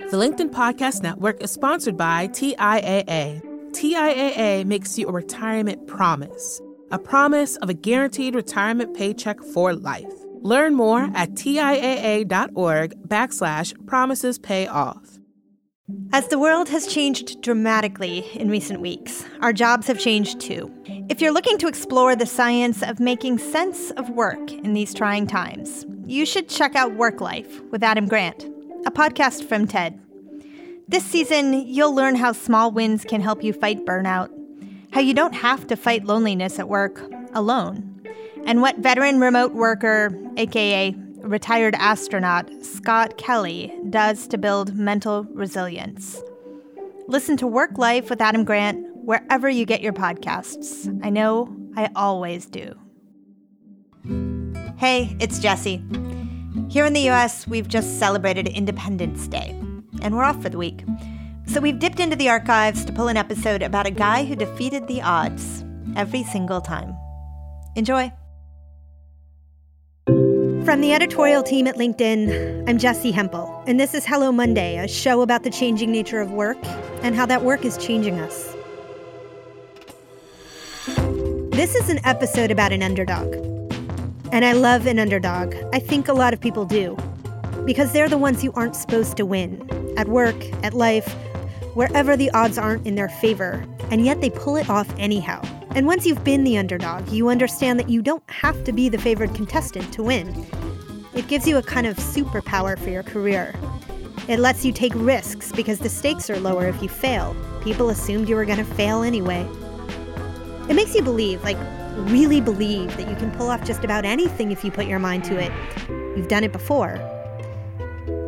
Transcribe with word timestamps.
The 0.00 0.06
LinkedIn 0.20 0.50
Podcast 0.50 1.02
Network 1.02 1.40
is 1.40 1.52
sponsored 1.52 1.96
by 1.96 2.26
TIAA. 2.28 3.40
TIAA 3.70 4.64
makes 4.64 4.98
you 4.98 5.06
a 5.06 5.12
retirement 5.12 5.86
promise, 5.86 6.60
a 6.90 6.98
promise 6.98 7.56
of 7.58 7.68
a 7.68 7.74
guaranteed 7.74 8.34
retirement 8.34 8.96
paycheck 8.96 9.40
for 9.40 9.72
life. 9.72 10.12
Learn 10.42 10.74
more 10.74 11.10
at 11.14 11.30
TIAA.org 11.34 13.08
backslash 13.08 13.86
promises 13.86 14.36
pay 14.38 14.66
off. 14.66 15.20
As 16.12 16.26
the 16.28 16.38
world 16.38 16.68
has 16.70 16.86
changed 16.86 17.40
dramatically 17.40 18.26
in 18.34 18.48
recent 18.50 18.80
weeks, 18.80 19.24
our 19.42 19.52
jobs 19.52 19.86
have 19.86 20.00
changed 20.00 20.40
too. 20.40 20.72
If 21.08 21.20
you're 21.20 21.32
looking 21.32 21.58
to 21.58 21.68
explore 21.68 22.16
the 22.16 22.26
science 22.26 22.82
of 22.82 22.98
making 22.98 23.38
sense 23.38 23.90
of 23.92 24.10
work 24.10 24.52
in 24.52 24.74
these 24.74 24.92
trying 24.92 25.26
times, 25.26 25.86
you 26.06 26.26
should 26.26 26.48
check 26.48 26.74
out 26.74 26.94
Work 26.94 27.20
Life 27.20 27.60
with 27.70 27.82
Adam 27.82 28.06
Grant, 28.06 28.48
a 28.86 28.90
podcast 28.90 29.48
from 29.48 29.66
TED. 29.66 30.00
This 30.86 31.04
season, 31.04 31.54
you'll 31.54 31.94
learn 31.94 32.16
how 32.16 32.32
small 32.32 32.70
wins 32.70 33.04
can 33.04 33.20
help 33.20 33.42
you 33.42 33.52
fight 33.52 33.84
burnout, 33.86 34.30
how 34.92 35.00
you 35.00 35.14
don't 35.14 35.34
have 35.34 35.66
to 35.68 35.76
fight 35.76 36.04
loneliness 36.04 36.58
at 36.58 36.68
work 36.68 37.02
alone, 37.32 38.02
and 38.44 38.60
what 38.60 38.78
veteran 38.78 39.20
remote 39.20 39.52
worker, 39.54 40.10
aka 40.36 40.94
retired 41.20 41.74
astronaut 41.76 42.50
Scott 42.62 43.16
Kelly 43.16 43.72
does 43.88 44.26
to 44.28 44.36
build 44.36 44.76
mental 44.76 45.24
resilience. 45.32 46.22
Listen 47.08 47.36
to 47.38 47.46
Work 47.46 47.78
Life 47.78 48.10
with 48.10 48.20
Adam 48.20 48.44
Grant 48.44 48.84
wherever 48.96 49.48
you 49.48 49.64
get 49.64 49.80
your 49.80 49.94
podcasts. 49.94 50.86
I 51.02 51.10
know 51.10 51.54
I 51.76 51.90
always 51.96 52.46
do. 52.46 52.74
Hey, 54.76 55.16
it's 55.18 55.38
Jesse. 55.38 55.82
Here 56.74 56.84
in 56.84 56.92
the 56.92 57.08
US, 57.08 57.46
we've 57.46 57.68
just 57.68 58.00
celebrated 58.00 58.48
Independence 58.48 59.28
Day, 59.28 59.50
and 60.02 60.12
we're 60.12 60.24
off 60.24 60.42
for 60.42 60.48
the 60.48 60.58
week. 60.58 60.82
So 61.46 61.60
we've 61.60 61.78
dipped 61.78 62.00
into 62.00 62.16
the 62.16 62.28
archives 62.28 62.84
to 62.86 62.92
pull 62.92 63.06
an 63.06 63.16
episode 63.16 63.62
about 63.62 63.86
a 63.86 63.92
guy 63.92 64.24
who 64.24 64.34
defeated 64.34 64.88
the 64.88 65.00
odds 65.00 65.64
every 65.94 66.24
single 66.24 66.60
time. 66.60 66.92
Enjoy. 67.76 68.12
From 70.04 70.80
the 70.80 70.92
editorial 70.92 71.44
team 71.44 71.68
at 71.68 71.76
LinkedIn, 71.76 72.68
I'm 72.68 72.78
Jesse 72.78 73.12
Hempel, 73.12 73.62
and 73.68 73.78
this 73.78 73.94
is 73.94 74.04
Hello 74.04 74.32
Monday, 74.32 74.76
a 74.78 74.88
show 74.88 75.22
about 75.22 75.44
the 75.44 75.50
changing 75.50 75.92
nature 75.92 76.20
of 76.20 76.32
work 76.32 76.58
and 77.04 77.14
how 77.14 77.26
that 77.26 77.44
work 77.44 77.64
is 77.64 77.76
changing 77.76 78.18
us. 78.18 78.52
This 81.52 81.76
is 81.76 81.88
an 81.88 82.00
episode 82.04 82.50
about 82.50 82.72
an 82.72 82.82
underdog. 82.82 83.53
And 84.34 84.44
I 84.44 84.50
love 84.50 84.88
an 84.88 84.98
underdog. 84.98 85.54
I 85.72 85.78
think 85.78 86.08
a 86.08 86.12
lot 86.12 86.34
of 86.34 86.40
people 86.40 86.64
do. 86.64 86.96
Because 87.64 87.92
they're 87.92 88.08
the 88.08 88.18
ones 88.18 88.42
who 88.42 88.50
aren't 88.54 88.74
supposed 88.74 89.16
to 89.18 89.24
win 89.24 89.64
at 89.96 90.08
work, 90.08 90.34
at 90.64 90.74
life, 90.74 91.08
wherever 91.74 92.16
the 92.16 92.32
odds 92.32 92.58
aren't 92.58 92.84
in 92.84 92.96
their 92.96 93.08
favor, 93.08 93.64
and 93.92 94.04
yet 94.04 94.20
they 94.20 94.30
pull 94.30 94.56
it 94.56 94.68
off 94.68 94.92
anyhow. 94.98 95.40
And 95.76 95.86
once 95.86 96.04
you've 96.04 96.24
been 96.24 96.42
the 96.42 96.58
underdog, 96.58 97.10
you 97.10 97.28
understand 97.28 97.78
that 97.78 97.88
you 97.88 98.02
don't 98.02 98.28
have 98.28 98.64
to 98.64 98.72
be 98.72 98.88
the 98.88 98.98
favored 98.98 99.32
contestant 99.36 99.92
to 99.92 100.02
win. 100.02 100.44
It 101.14 101.28
gives 101.28 101.46
you 101.46 101.58
a 101.58 101.62
kind 101.62 101.86
of 101.86 101.96
superpower 101.96 102.76
for 102.76 102.90
your 102.90 103.04
career. 103.04 103.54
It 104.26 104.40
lets 104.40 104.64
you 104.64 104.72
take 104.72 104.94
risks 104.96 105.52
because 105.52 105.78
the 105.78 105.88
stakes 105.88 106.28
are 106.28 106.40
lower 106.40 106.66
if 106.66 106.82
you 106.82 106.88
fail. 106.88 107.36
People 107.62 107.88
assumed 107.88 108.28
you 108.28 108.34
were 108.34 108.44
going 108.44 108.58
to 108.58 108.64
fail 108.64 109.04
anyway. 109.04 109.48
It 110.68 110.74
makes 110.74 110.92
you 110.92 111.02
believe, 111.02 111.44
like, 111.44 111.58
really 111.96 112.40
believe, 112.40 112.96
that 112.96 113.08
you 113.08 113.16
can 113.16 113.30
pull 113.32 113.50
off 113.50 113.64
just 113.64 113.84
about 113.84 114.04
anything 114.04 114.52
if 114.52 114.64
you 114.64 114.70
put 114.70 114.86
your 114.86 114.98
mind 114.98 115.24
to 115.24 115.38
it. 115.38 115.52
You've 116.16 116.28
done 116.28 116.44
it 116.44 116.52
before. 116.52 116.98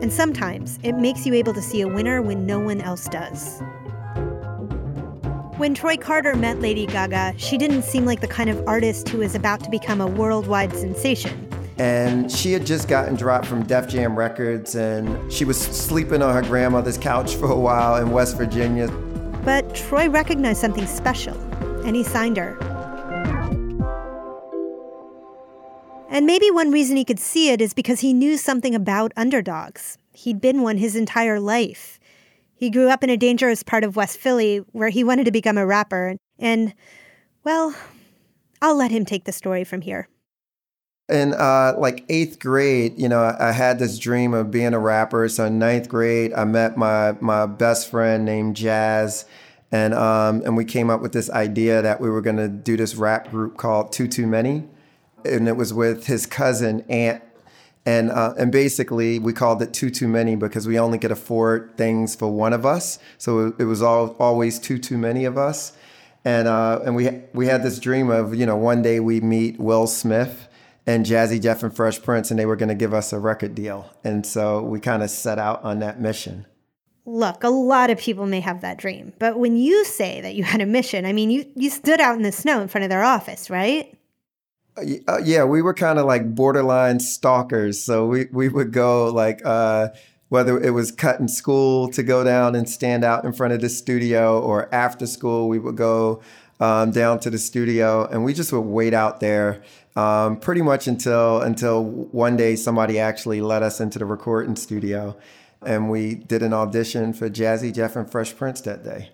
And 0.03 0.13
sometimes 0.13 0.79
it 0.83 0.95
makes 0.95 1.25
you 1.27 1.35
able 1.35 1.55
to 1.55 1.63
see 1.63 1.81
a 1.81 1.89
winner 1.89 2.23
when 2.23 2.47
no 2.47 2.59
one 2.59 2.81
else 2.81 3.09
does. 3.09 3.61
When 5.57 5.73
Troy 5.73 5.97
Carter 5.97 6.37
met 6.37 6.61
Lady 6.61 6.85
Gaga, 6.85 7.35
she 7.39 7.57
didn't 7.57 7.83
seem 7.83 8.05
like 8.05 8.21
the 8.21 8.29
kind 8.29 8.51
of 8.51 8.63
artist 8.69 9.09
who 9.09 9.19
was 9.19 9.35
about 9.35 9.65
to 9.65 9.71
become 9.71 10.03
a 10.03 10.07
worldwide 10.07 10.77
sensation. 10.77 11.49
And 11.79 12.31
she 12.31 12.53
had 12.53 12.67
just 12.67 12.89
gotten 12.89 13.17
dropped 13.17 13.47
from 13.47 13.63
Def 13.65 13.89
Jam 13.89 14.19
Records, 14.19 14.75
and 14.75 15.33
she 15.33 15.47
was 15.47 15.59
sleeping 15.59 16.23
on 16.23 16.35
her 16.35 16.43
grandmother's 16.43 16.99
couch 16.99 17.35
for 17.37 17.51
a 17.51 17.59
while 17.59 17.97
in 17.97 18.11
West 18.11 18.37
Virginia. 18.37 18.89
But 19.45 19.75
Troy 19.75 20.11
recognized 20.11 20.61
something 20.61 20.87
special, 20.87 21.39
and 21.87 21.97
he 21.97 22.03
signed 22.03 22.37
her. 22.37 22.59
And 26.17 26.25
maybe 26.25 26.51
one 26.51 26.71
reason 26.71 26.97
he 26.97 27.05
could 27.05 27.19
see 27.21 27.51
it 27.51 27.61
is 27.61 27.75
because 27.75 28.01
he 28.01 28.15
knew 28.15 28.39
something 28.39 28.75
about 28.75 29.13
underdogs. 29.19 29.99
He'd 30.15 30.41
been 30.41 30.63
one 30.63 30.79
his 30.79 30.97
entire 30.97 31.39
life. 31.39 32.01
He 32.55 32.71
grew 32.71 32.89
up 32.89 33.05
in 33.05 33.11
a 33.11 33.19
dangerous 33.19 33.63
part 33.63 33.85
of 33.85 33.97
West 33.97 34.17
Philly 34.17 34.65
where 34.73 34.89
he 34.89 35.05
wanted 35.05 35.25
to 35.25 35.31
become 35.31 35.59
a 35.59 35.67
rapper. 35.67 36.17
And, 36.39 36.73
well, 37.45 37.75
I'll 38.63 38.77
let 38.77 38.91
him 38.91 39.05
take 39.05 39.25
the 39.25 39.33
story 39.33 39.63
from 39.63 39.83
here. 39.83 40.09
In 41.11 41.35
uh, 41.35 41.75
like 41.77 42.07
eighth 42.09 42.39
grade, 42.39 42.95
you 42.99 43.11
know, 43.11 43.37
I, 43.39 43.53
had 43.53 43.79
this 43.79 43.99
dream 43.99 44.33
of 44.33 44.51
being 44.51 44.73
a 44.73 44.79
rapper. 44.79 45.29
So 45.29 45.45
in 45.45 45.59
ninth 45.59 45.87
grade, 45.87 46.33
I 46.33 46.47
met 46.47 46.79
my 46.79 47.13
my 47.21 47.45
best 47.45 47.91
friend 47.91 48.25
named 48.25 48.57
Jazz, 48.57 49.27
and 49.71 49.93
um, 49.93 50.41
and 50.47 50.57
we 50.57 50.65
came 50.65 50.89
up 50.89 51.03
with 51.03 51.13
this 51.13 51.29
idea 51.29 51.83
that 51.83 52.01
we 52.01 52.09
were 52.09 52.23
going 52.23 52.39
to 52.39 52.49
do 52.49 52.79
this 52.79 52.95
rap 52.95 53.31
group 53.31 53.59
called 53.59 53.93
Too 53.93 54.09
Too 54.09 54.27
Many, 54.27 54.65
and 55.33 55.49
it 55.49 55.57
was 55.57 55.73
with 55.73 56.07
his 56.07 56.27
cousin 56.27 56.83
Ant 56.89 57.23
and 57.87 58.11
uh, 58.11 58.35
and 58.37 58.51
basically 58.51 59.21
we 59.21 59.33
called 59.33 59.63
it 59.63 59.73
too 59.73 59.91
too 59.91 60.09
many 60.09 60.35
because 60.35 60.67
we 60.67 60.79
only 60.79 60.99
could 60.99 61.13
afford 61.13 61.77
things 61.77 62.17
for 62.17 62.29
one 62.29 62.53
of 62.53 62.67
us. 62.67 62.99
So 63.17 63.55
it, 63.59 63.65
was 63.65 63.81
all 63.81 64.17
always 64.19 64.59
too 64.59 64.79
too 64.79 64.99
many 64.99 65.25
of 65.25 65.39
us. 65.39 65.73
And 66.25 66.49
uh, 66.49 66.81
and 66.85 66.97
we 66.97 67.23
we 67.33 67.47
had 67.47 67.63
this 67.63 67.79
dream 67.79 68.11
of 68.11 68.35
you 68.35 68.45
know 68.45 68.57
one 68.57 68.83
day 68.83 68.99
we 68.99 69.21
meet 69.21 69.61
Will 69.61 69.87
Smith 69.87 70.49
and 70.85 71.07
Jazzy 71.07 71.41
Jeff 71.41 71.63
and 71.63 71.75
Fresh 71.75 72.03
Prince 72.03 72.31
and 72.33 72.39
they 72.39 72.47
were 72.47 72.57
going 72.57 72.69
to 72.69 72.75
give 72.75 72.93
us 72.93 73.13
a 73.13 73.21
record 73.21 73.55
deal. 73.55 73.89
And 74.03 74.27
so 74.27 74.63
we 74.63 74.81
kind 74.81 75.05
of 75.05 75.11
set 75.11 75.39
out 75.39 75.63
on 75.63 75.79
that 75.79 76.01
mission. 76.01 76.47
Look, 77.09 77.45
a 77.45 77.49
lot 77.49 77.91
of 77.91 77.99
people 77.99 78.27
may 78.27 78.41
have 78.41 78.63
that 78.63 78.79
dream, 78.79 79.13
but 79.21 79.39
when 79.39 79.57
you 79.57 79.85
say 79.85 80.21
that 80.23 80.35
you 80.35 80.43
had 80.43 80.61
a 80.61 80.67
mission, 80.67 81.07
I 81.07 81.13
mean, 81.13 81.31
you, 81.31 81.47
you 81.55 81.71
stood 81.71 82.01
out 82.01 82.17
in 82.17 82.23
the 82.23 82.33
snow 82.33 82.61
in 82.61 82.67
front 82.67 82.83
of 82.83 82.91
their 82.91 83.05
office, 83.05 83.49
right? 83.49 83.96
Uh, 84.77 85.19
yeah, 85.25 85.45
we 85.45 85.63
were 85.63 85.75
kind 85.75 85.99
of 85.99 86.07
like 86.07 86.35
borderline 86.35 87.01
stalkers. 87.01 87.83
So 87.83 88.07
we, 88.07 88.27
we 88.31 88.49
would 88.49 88.73
go 88.73 89.07
like, 89.07 89.41
uh, 89.45 89.89
whether 90.29 90.61
it 90.61 90.71
was 90.71 90.91
cutting 90.91 91.29
school 91.29 91.89
to 91.91 92.03
go 92.03 92.25
down 92.25 92.55
and 92.55 92.69
stand 92.69 93.05
out 93.05 93.25
in 93.25 93.33
front 93.33 93.53
of 93.53 93.61
the 93.61 93.69
studio 93.69 94.41
or 94.41 94.73
after 94.75 95.07
school, 95.07 95.49
we 95.49 95.59
would 95.59 95.77
go 95.77 96.21
um, 96.59 96.91
down 96.91 97.21
to 97.21 97.31
the 97.31 97.39
studio 97.39 98.07
and 98.07 98.25
we 98.25 98.35
just 98.35 98.53
would 98.53 98.61
wait 98.61 98.93
out 98.93 99.21
there 99.21 99.63
um, 99.95 100.37
pretty 100.39 100.63
much 100.63 100.87
until 100.87 101.41
until 101.41 101.85
one 101.85 102.37
day 102.37 102.57
somebody 102.57 102.99
actually 102.99 103.41
let 103.41 103.63
us 103.63 103.81
into 103.81 103.99
the 103.99 104.05
recording 104.05 104.57
studio 104.57 105.17
and 105.65 105.91
we 105.91 106.15
did 106.15 106.43
an 106.43 106.53
audition 106.53 107.13
for 107.13 107.31
Jazzy 107.31 107.75
Jeff 107.75 107.97
and 107.97 108.11
Fresh 108.11 108.37
Prince 108.37 108.61
that 108.63 108.85
day. 108.85 109.11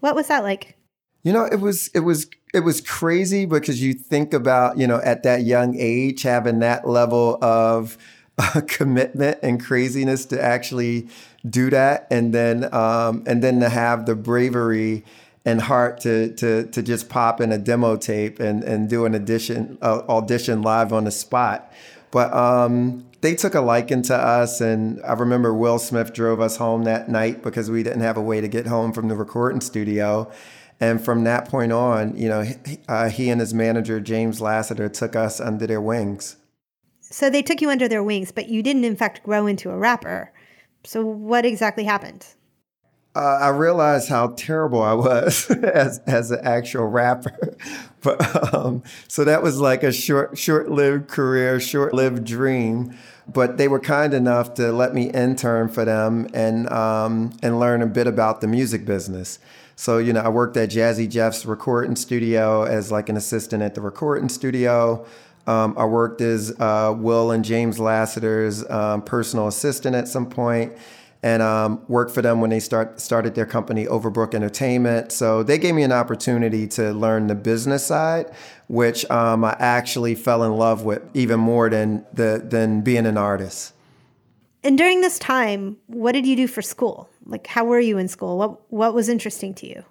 What 0.00 0.14
was 0.14 0.28
that 0.28 0.42
like? 0.42 0.76
You 1.22 1.32
know, 1.32 1.44
it 1.44 1.60
was 1.60 1.88
it 1.88 2.00
was 2.00 2.28
it 2.56 2.64
was 2.64 2.80
crazy 2.80 3.44
because 3.44 3.82
you 3.82 3.92
think 3.92 4.32
about 4.32 4.78
you 4.78 4.86
know 4.86 4.98
at 5.04 5.22
that 5.24 5.42
young 5.42 5.76
age 5.78 6.22
having 6.22 6.60
that 6.60 6.88
level 6.88 7.38
of 7.44 7.98
uh, 8.38 8.62
commitment 8.66 9.38
and 9.42 9.62
craziness 9.62 10.24
to 10.24 10.42
actually 10.42 11.06
do 11.48 11.68
that, 11.68 12.06
and 12.10 12.32
then 12.32 12.72
um, 12.74 13.22
and 13.26 13.42
then 13.42 13.60
to 13.60 13.68
have 13.68 14.06
the 14.06 14.14
bravery 14.14 15.04
and 15.44 15.60
heart 15.60 16.00
to 16.00 16.32
to 16.36 16.66
to 16.68 16.82
just 16.82 17.10
pop 17.10 17.42
in 17.42 17.52
a 17.52 17.58
demo 17.58 17.94
tape 17.94 18.40
and 18.40 18.64
and 18.64 18.88
do 18.88 19.04
an 19.04 19.14
audition 19.14 19.76
uh, 19.82 20.00
audition 20.08 20.62
live 20.62 20.94
on 20.94 21.04
the 21.04 21.10
spot. 21.10 21.70
But 22.10 22.32
um, 22.32 23.04
they 23.20 23.34
took 23.34 23.54
a 23.54 23.60
liking 23.60 24.00
to 24.04 24.16
us, 24.16 24.62
and 24.62 25.02
I 25.04 25.12
remember 25.12 25.52
Will 25.52 25.78
Smith 25.78 26.14
drove 26.14 26.40
us 26.40 26.56
home 26.56 26.84
that 26.84 27.10
night 27.10 27.42
because 27.42 27.70
we 27.70 27.82
didn't 27.82 28.00
have 28.00 28.16
a 28.16 28.22
way 28.22 28.40
to 28.40 28.48
get 28.48 28.66
home 28.66 28.94
from 28.94 29.08
the 29.08 29.14
recording 29.14 29.60
studio 29.60 30.32
and 30.80 31.02
from 31.02 31.24
that 31.24 31.48
point 31.48 31.72
on, 31.72 32.16
you 32.16 32.28
know, 32.28 32.42
he, 32.42 32.54
uh, 32.88 33.08
he 33.08 33.30
and 33.30 33.40
his 33.40 33.54
manager, 33.54 34.00
James 34.00 34.40
Lassiter, 34.40 34.88
took 34.88 35.16
us 35.16 35.40
under 35.40 35.66
their 35.66 35.80
wings. 35.80 36.36
So 37.00 37.30
they 37.30 37.42
took 37.42 37.60
you 37.60 37.70
under 37.70 37.88
their 37.88 38.02
wings, 38.02 38.32
but 38.32 38.48
you 38.48 38.62
didn't, 38.62 38.84
in 38.84 38.96
fact, 38.96 39.22
grow 39.22 39.46
into 39.46 39.70
a 39.70 39.76
rapper. 39.76 40.32
So 40.84 41.04
what 41.04 41.46
exactly 41.46 41.84
happened? 41.84 42.26
Uh, 43.14 43.38
I 43.40 43.48
realized 43.48 44.10
how 44.10 44.28
terrible 44.36 44.82
I 44.82 44.92
was 44.92 45.50
as 45.50 46.00
as 46.00 46.30
an 46.30 46.40
actual 46.42 46.84
rapper, 46.84 47.56
but 48.02 48.54
um, 48.54 48.82
so 49.08 49.24
that 49.24 49.42
was 49.42 49.58
like 49.58 49.82
a 49.82 49.90
short 49.90 50.36
short 50.36 50.70
lived 50.70 51.08
career, 51.08 51.58
short 51.58 51.94
lived 51.94 52.24
dream. 52.24 52.94
But 53.26 53.56
they 53.56 53.68
were 53.68 53.80
kind 53.80 54.12
enough 54.12 54.54
to 54.54 54.70
let 54.70 54.94
me 54.94 55.10
intern 55.10 55.68
for 55.68 55.84
them 55.84 56.28
and 56.34 56.68
um, 56.70 57.32
and 57.42 57.58
learn 57.58 57.80
a 57.80 57.86
bit 57.86 58.06
about 58.06 58.42
the 58.42 58.46
music 58.46 58.84
business. 58.84 59.38
So, 59.78 59.98
you 59.98 60.14
know, 60.14 60.20
I 60.20 60.30
worked 60.30 60.56
at 60.56 60.70
Jazzy 60.70 61.08
Jeff's 61.08 61.44
recording 61.44 61.96
studio 61.96 62.62
as 62.62 62.90
like 62.90 63.10
an 63.10 63.16
assistant 63.18 63.62
at 63.62 63.74
the 63.74 63.82
recording 63.82 64.30
studio. 64.30 65.04
Um, 65.46 65.74
I 65.76 65.84
worked 65.84 66.22
as 66.22 66.58
uh, 66.58 66.94
Will 66.96 67.30
and 67.30 67.44
James 67.44 67.78
Lassiter's 67.78 68.68
um, 68.70 69.02
personal 69.02 69.48
assistant 69.48 69.94
at 69.94 70.08
some 70.08 70.30
and 71.22 71.42
um, 71.42 71.84
worked 71.88 72.10
for 72.10 72.22
them 72.22 72.40
when 72.40 72.48
they 72.48 72.58
start 72.58 73.00
started 73.00 73.34
their 73.34 73.44
company 73.44 73.84
Overbrook 73.84 74.34
Entertainment. 74.34 75.12
So 75.12 75.42
they 75.42 75.58
gave 75.58 75.74
me 75.74 75.82
an 75.82 75.92
opportunity 75.92 76.66
to 76.68 76.92
learn 76.92 77.26
the 77.26 77.34
business 77.34 77.84
side, 77.84 78.32
which 78.68 79.08
um, 79.10 79.44
I 79.44 79.56
actually 79.58 80.14
fell 80.14 80.42
in 80.42 80.56
love 80.56 80.84
with 80.84 81.02
even 81.12 81.38
more 81.38 81.68
than 81.68 82.06
the 82.14 82.42
than 82.42 82.80
being 82.80 83.04
an 83.04 83.18
artist. 83.18 83.74
And 84.66 84.76
during 84.76 85.00
this 85.00 85.20
time, 85.20 85.76
what 85.86 86.10
did 86.10 86.26
you 86.26 86.34
do 86.34 86.48
for 86.48 86.60
school? 86.60 87.08
Like, 87.24 87.46
how 87.46 87.64
were 87.64 87.78
you 87.78 87.98
in 87.98 88.08
school? 88.08 88.36
What 88.36 88.72
what 88.72 88.94
was 88.94 89.08
interesting 89.08 89.54
to 89.54 89.68
you? 89.68 89.84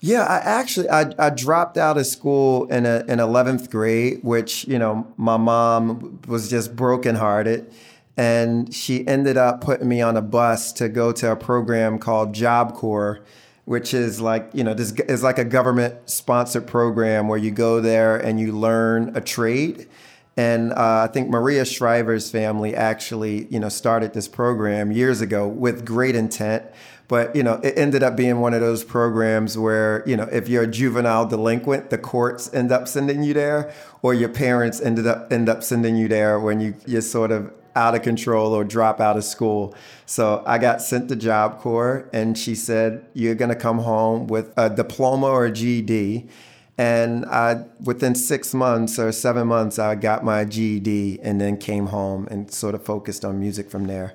Yeah, 0.00 0.22
I 0.22 0.36
actually 0.36 0.88
I, 0.88 1.10
I 1.18 1.30
dropped 1.30 1.76
out 1.76 1.98
of 1.98 2.06
school 2.06 2.66
in 2.66 2.86
a, 2.86 3.04
in 3.08 3.18
eleventh 3.18 3.72
grade, 3.72 4.20
which 4.22 4.68
you 4.68 4.78
know 4.78 5.12
my 5.16 5.36
mom 5.36 6.20
was 6.28 6.48
just 6.48 6.76
brokenhearted, 6.76 7.72
and 8.16 8.72
she 8.72 9.04
ended 9.08 9.36
up 9.36 9.60
putting 9.60 9.88
me 9.88 10.00
on 10.00 10.16
a 10.16 10.22
bus 10.22 10.72
to 10.74 10.88
go 10.88 11.10
to 11.10 11.32
a 11.32 11.36
program 11.36 11.98
called 11.98 12.32
Job 12.34 12.72
Corps, 12.74 13.18
which 13.64 13.92
is 13.92 14.20
like 14.20 14.48
you 14.54 14.62
know 14.62 14.74
this 14.74 14.92
is 14.92 15.24
like 15.24 15.38
a 15.38 15.44
government 15.44 16.08
sponsored 16.08 16.68
program 16.68 17.26
where 17.26 17.38
you 17.38 17.50
go 17.50 17.80
there 17.80 18.16
and 18.16 18.38
you 18.38 18.52
learn 18.52 19.10
a 19.16 19.20
trade. 19.20 19.88
And 20.36 20.72
uh, 20.72 21.06
I 21.08 21.12
think 21.12 21.28
Maria 21.28 21.64
Shriver's 21.64 22.30
family 22.30 22.74
actually, 22.74 23.46
you 23.46 23.60
know, 23.60 23.68
started 23.68 24.14
this 24.14 24.26
program 24.26 24.90
years 24.90 25.20
ago 25.20 25.46
with 25.46 25.84
great 25.84 26.16
intent 26.16 26.64
but 27.06 27.36
you 27.36 27.42
know, 27.42 27.60
it 27.62 27.76
ended 27.76 28.02
up 28.02 28.16
being 28.16 28.40
one 28.40 28.54
of 28.54 28.60
those 28.60 28.82
programs 28.82 29.58
where 29.58 30.02
you 30.06 30.16
know, 30.16 30.28
if 30.32 30.48
you're 30.48 30.62
a 30.62 30.66
juvenile 30.66 31.26
delinquent, 31.26 31.90
the 31.90 31.98
courts 31.98 32.52
end 32.54 32.72
up 32.72 32.88
sending 32.88 33.22
you 33.22 33.34
there, 33.34 33.72
or 34.02 34.14
your 34.14 34.30
parents 34.30 34.80
ended 34.80 35.06
up 35.06 35.32
end 35.32 35.48
up 35.48 35.62
sending 35.62 35.96
you 35.96 36.08
there 36.08 36.40
when 36.40 36.60
you 36.60 36.74
you're 36.86 37.02
sort 37.02 37.30
of 37.30 37.52
out 37.76 37.94
of 37.94 38.02
control 38.02 38.52
or 38.52 38.64
drop 38.64 39.00
out 39.00 39.16
of 39.16 39.24
school. 39.24 39.74
So 40.06 40.42
I 40.46 40.58
got 40.58 40.80
sent 40.80 41.08
to 41.08 41.16
Job 41.16 41.58
Corps, 41.58 42.08
and 42.12 42.38
she 42.38 42.54
said, 42.54 43.04
"You're 43.12 43.34
going 43.34 43.50
to 43.50 43.56
come 43.56 43.80
home 43.80 44.26
with 44.26 44.52
a 44.56 44.70
diploma 44.70 45.26
or 45.26 45.46
a 45.46 45.52
GED." 45.52 46.28
And 46.76 47.24
I, 47.26 47.64
within 47.82 48.14
six 48.14 48.52
months 48.52 48.98
or 48.98 49.12
seven 49.12 49.46
months, 49.46 49.78
I 49.78 49.94
got 49.94 50.24
my 50.24 50.44
GED, 50.44 51.20
and 51.22 51.40
then 51.40 51.56
came 51.56 51.86
home 51.86 52.26
and 52.30 52.50
sort 52.50 52.74
of 52.74 52.84
focused 52.84 53.24
on 53.24 53.38
music 53.38 53.70
from 53.70 53.86
there. 53.86 54.14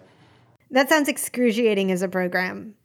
That 0.72 0.90
sounds 0.90 1.08
excruciating 1.08 1.92
as 1.92 2.02
a 2.02 2.08
program. 2.08 2.76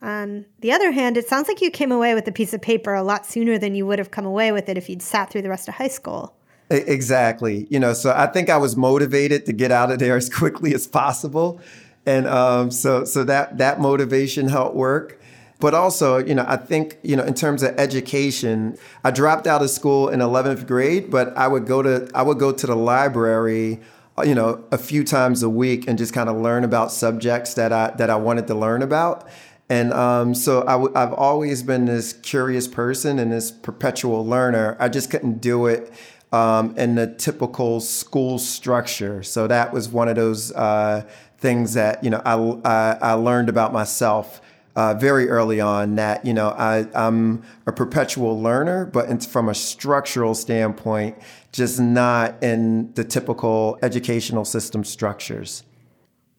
On 0.00 0.46
the 0.60 0.72
other 0.72 0.90
hand, 0.90 1.16
it 1.16 1.28
sounds 1.28 1.46
like 1.46 1.60
you 1.60 1.70
came 1.70 1.92
away 1.92 2.14
with 2.14 2.26
a 2.26 2.32
piece 2.32 2.52
of 2.52 2.60
paper 2.60 2.92
a 2.92 3.04
lot 3.04 3.24
sooner 3.24 3.56
than 3.58 3.74
you 3.74 3.86
would 3.86 4.00
have 4.00 4.10
come 4.10 4.26
away 4.26 4.50
with 4.50 4.68
it 4.68 4.76
if 4.76 4.88
you'd 4.88 5.02
sat 5.02 5.30
through 5.30 5.42
the 5.42 5.48
rest 5.48 5.68
of 5.68 5.74
high 5.74 5.88
school. 5.88 6.34
Exactly. 6.70 7.66
You 7.70 7.78
know, 7.78 7.92
so 7.92 8.12
I 8.16 8.26
think 8.26 8.50
I 8.50 8.56
was 8.56 8.76
motivated 8.76 9.46
to 9.46 9.52
get 9.52 9.70
out 9.70 9.92
of 9.92 9.98
there 9.98 10.16
as 10.22 10.28
quickly 10.28 10.74
as 10.74 10.86
possible. 10.86 11.60
And 12.04 12.26
um, 12.26 12.72
so, 12.72 13.04
so 13.04 13.22
that, 13.24 13.58
that 13.58 13.80
motivation 13.80 14.48
helped 14.48 14.74
work. 14.74 15.20
But 15.62 15.74
also, 15.74 16.18
you 16.18 16.34
know, 16.34 16.44
I 16.46 16.56
think, 16.56 16.98
you 17.04 17.14
know, 17.14 17.22
in 17.22 17.34
terms 17.34 17.62
of 17.62 17.78
education, 17.78 18.76
I 19.04 19.12
dropped 19.12 19.46
out 19.46 19.62
of 19.62 19.70
school 19.70 20.08
in 20.08 20.18
11th 20.18 20.66
grade, 20.66 21.08
but 21.08 21.36
I 21.38 21.46
would 21.46 21.66
go 21.66 21.82
to, 21.82 22.10
I 22.16 22.22
would 22.22 22.40
go 22.40 22.50
to 22.50 22.66
the 22.66 22.74
library 22.74 23.80
you 24.24 24.34
know 24.34 24.62
a 24.70 24.76
few 24.76 25.04
times 25.04 25.42
a 25.42 25.48
week 25.48 25.88
and 25.88 25.96
just 25.96 26.12
kind 26.12 26.28
of 26.28 26.36
learn 26.36 26.64
about 26.64 26.92
subjects 26.92 27.54
that 27.54 27.72
I 27.72 27.92
that 27.96 28.10
I 28.10 28.16
wanted 28.16 28.46
to 28.48 28.54
learn 28.54 28.82
about 28.82 29.26
and 29.72 29.90
um, 29.94 30.34
so 30.34 30.60
i 30.66 30.72
w- 30.72 30.92
I've 30.94 31.14
always 31.14 31.62
been 31.62 31.86
this 31.86 32.12
curious 32.12 32.68
person 32.68 33.18
and 33.18 33.32
this 33.32 33.50
perpetual 33.50 34.26
learner. 34.26 34.76
I 34.78 34.90
just 34.90 35.10
couldn't 35.10 35.40
do 35.40 35.66
it 35.66 35.90
um, 36.30 36.76
in 36.76 36.94
the 36.94 37.06
typical 37.06 37.80
school 37.80 38.38
structure. 38.38 39.22
So 39.22 39.46
that 39.46 39.72
was 39.72 39.88
one 39.88 40.08
of 40.08 40.16
those 40.16 40.52
uh, 40.52 41.08
things 41.38 41.72
that 41.72 42.04
you 42.04 42.10
know 42.10 42.20
I, 42.24 42.34
I, 42.68 42.98
I 43.00 43.12
learned 43.14 43.48
about 43.48 43.72
myself 43.72 44.42
uh, 44.76 44.94
very 44.94 45.28
early 45.28 45.60
on. 45.60 45.96
That 45.96 46.24
you 46.24 46.32
know 46.32 46.48
I, 46.50 46.86
I'm 46.94 47.42
a 47.66 47.72
perpetual 47.72 48.40
learner, 48.40 48.86
but 48.86 49.10
it's 49.10 49.26
from 49.26 49.48
a 49.48 49.54
structural 49.54 50.34
standpoint, 50.34 51.16
just 51.52 51.80
not 51.80 52.42
in 52.42 52.92
the 52.94 53.04
typical 53.04 53.78
educational 53.82 54.44
system 54.44 54.84
structures. 54.84 55.64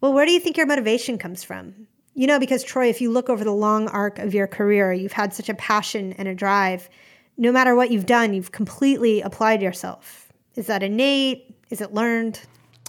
Well, 0.00 0.12
where 0.12 0.26
do 0.26 0.32
you 0.32 0.40
think 0.40 0.56
your 0.56 0.66
motivation 0.66 1.16
comes 1.18 1.42
from? 1.42 1.86
You 2.14 2.26
know, 2.26 2.38
because 2.38 2.62
Troy, 2.62 2.88
if 2.88 3.00
you 3.00 3.10
look 3.10 3.28
over 3.28 3.42
the 3.42 3.52
long 3.52 3.88
arc 3.88 4.18
of 4.18 4.34
your 4.34 4.46
career, 4.46 4.92
you've 4.92 5.12
had 5.12 5.34
such 5.34 5.48
a 5.48 5.54
passion 5.54 6.12
and 6.12 6.28
a 6.28 6.34
drive. 6.34 6.88
No 7.36 7.50
matter 7.50 7.74
what 7.74 7.90
you've 7.90 8.06
done, 8.06 8.34
you've 8.34 8.52
completely 8.52 9.20
applied 9.20 9.60
yourself. 9.62 10.32
Is 10.54 10.68
that 10.68 10.82
innate? 10.82 11.56
Is 11.70 11.80
it 11.80 11.92
learned? 11.92 12.40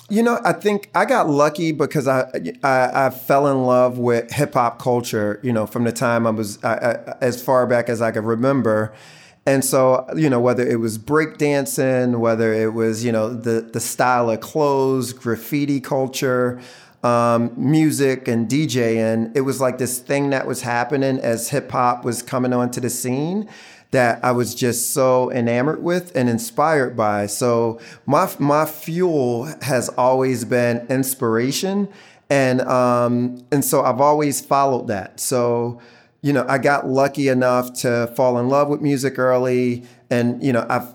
You 0.10 0.22
know, 0.22 0.40
I 0.46 0.54
think 0.54 0.90
I 0.94 1.06
got 1.06 1.30
lucky 1.30 1.72
because 1.72 2.08
I 2.08 2.30
I, 2.64 3.08
I 3.08 3.10
fell 3.10 3.48
in 3.48 3.64
love 3.64 3.98
with 3.98 4.32
hip 4.32 4.54
hop 4.54 4.78
culture. 4.80 5.40
You 5.42 5.52
know, 5.52 5.66
from 5.66 5.84
the 5.84 5.92
time 5.92 6.28
I 6.28 6.30
was 6.30 6.64
I, 6.64 6.74
I, 6.74 7.16
as 7.22 7.42
far 7.42 7.66
back 7.66 7.90
as 7.90 8.04
I 8.04 8.12
could 8.12 8.24
remember, 8.24 8.94
and 9.48 9.66
so 9.66 10.06
you 10.16 10.30
know 10.30 10.40
whether 10.40 10.66
it 10.66 10.80
was 10.80 11.00
breakdancing, 11.00 12.20
whether 12.20 12.54
it 12.54 12.74
was 12.74 13.04
you 13.04 13.12
know 13.12 13.34
the 13.34 13.62
the 13.62 13.80
style 13.80 14.30
of 14.30 14.42
clothes, 14.42 15.12
graffiti 15.12 15.80
culture, 15.80 16.62
um, 17.04 17.52
music 17.56 18.28
and 18.28 18.48
DJing, 18.48 19.36
it 19.36 19.42
was 19.42 19.60
like 19.60 19.80
this 19.80 19.98
thing 19.98 20.32
that 20.32 20.46
was 20.46 20.62
happening 20.62 21.20
as 21.20 21.50
hip 21.50 21.72
hop 21.72 22.06
was 22.06 22.22
coming 22.22 22.54
onto 22.54 22.80
the 22.80 22.90
scene 22.90 23.50
that 23.96 24.20
I 24.26 24.34
was 24.34 24.54
just 24.54 24.92
so 24.94 25.32
enamored 25.32 25.82
with 25.82 26.14
and 26.18 26.28
inspired 26.28 26.98
by. 26.98 27.28
So 27.28 27.80
my 28.06 28.30
my 28.40 28.66
fuel 28.66 29.46
has 29.62 29.88
always 29.88 30.44
been 30.44 30.86
inspiration, 30.90 31.88
and 32.30 32.60
um, 32.62 33.42
and 33.54 33.64
so 33.64 33.84
I've 33.84 34.02
always 34.02 34.42
followed 34.42 34.88
that. 34.88 35.22
So 35.22 35.80
you 36.22 36.34
know, 36.34 36.46
I 36.50 36.58
got 36.58 36.88
lucky 36.88 37.30
enough 37.30 37.72
to 37.82 38.12
fall 38.18 38.38
in 38.38 38.50
love 38.50 38.68
with 38.68 38.82
music 38.82 39.18
early, 39.18 39.86
and 40.10 40.44
you 40.44 40.52
know, 40.52 40.66
I've 40.70 40.94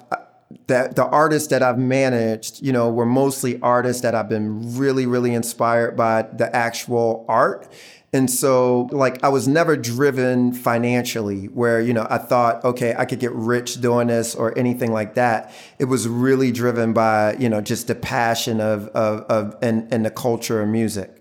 that 0.66 0.94
the 0.94 1.06
artists 1.06 1.48
that 1.48 1.62
I've 1.62 1.78
managed, 1.78 2.62
you 2.62 2.72
know, 2.72 2.90
were 2.90 3.06
mostly 3.06 3.58
artists 3.62 4.02
that 4.02 4.14
I've 4.14 4.28
been 4.28 4.76
really, 4.76 5.06
really 5.06 5.32
inspired 5.32 5.96
by 5.96 6.22
the 6.22 6.54
actual 6.54 7.24
art. 7.28 7.66
And 8.12 8.28
so, 8.28 8.88
like, 8.90 9.22
I 9.22 9.28
was 9.28 9.46
never 9.46 9.76
driven 9.76 10.52
financially, 10.52 11.46
where, 11.46 11.80
you 11.80 11.94
know, 11.94 12.08
I 12.10 12.18
thought, 12.18 12.64
okay, 12.64 12.92
I 12.98 13.04
could 13.04 13.20
get 13.20 13.32
rich 13.32 13.80
doing 13.80 14.08
this 14.08 14.34
or 14.34 14.56
anything 14.58 14.92
like 14.92 15.14
that. 15.14 15.54
It 15.78 15.84
was 15.84 16.08
really 16.08 16.50
driven 16.50 16.92
by, 16.92 17.34
you 17.34 17.48
know, 17.48 17.60
just 17.60 17.86
the 17.86 17.94
passion 17.94 18.60
of, 18.60 18.88
of, 18.88 19.20
of 19.30 19.56
and, 19.62 19.92
and 19.92 20.04
the 20.04 20.10
culture 20.10 20.60
of 20.60 20.68
music. 20.68 21.20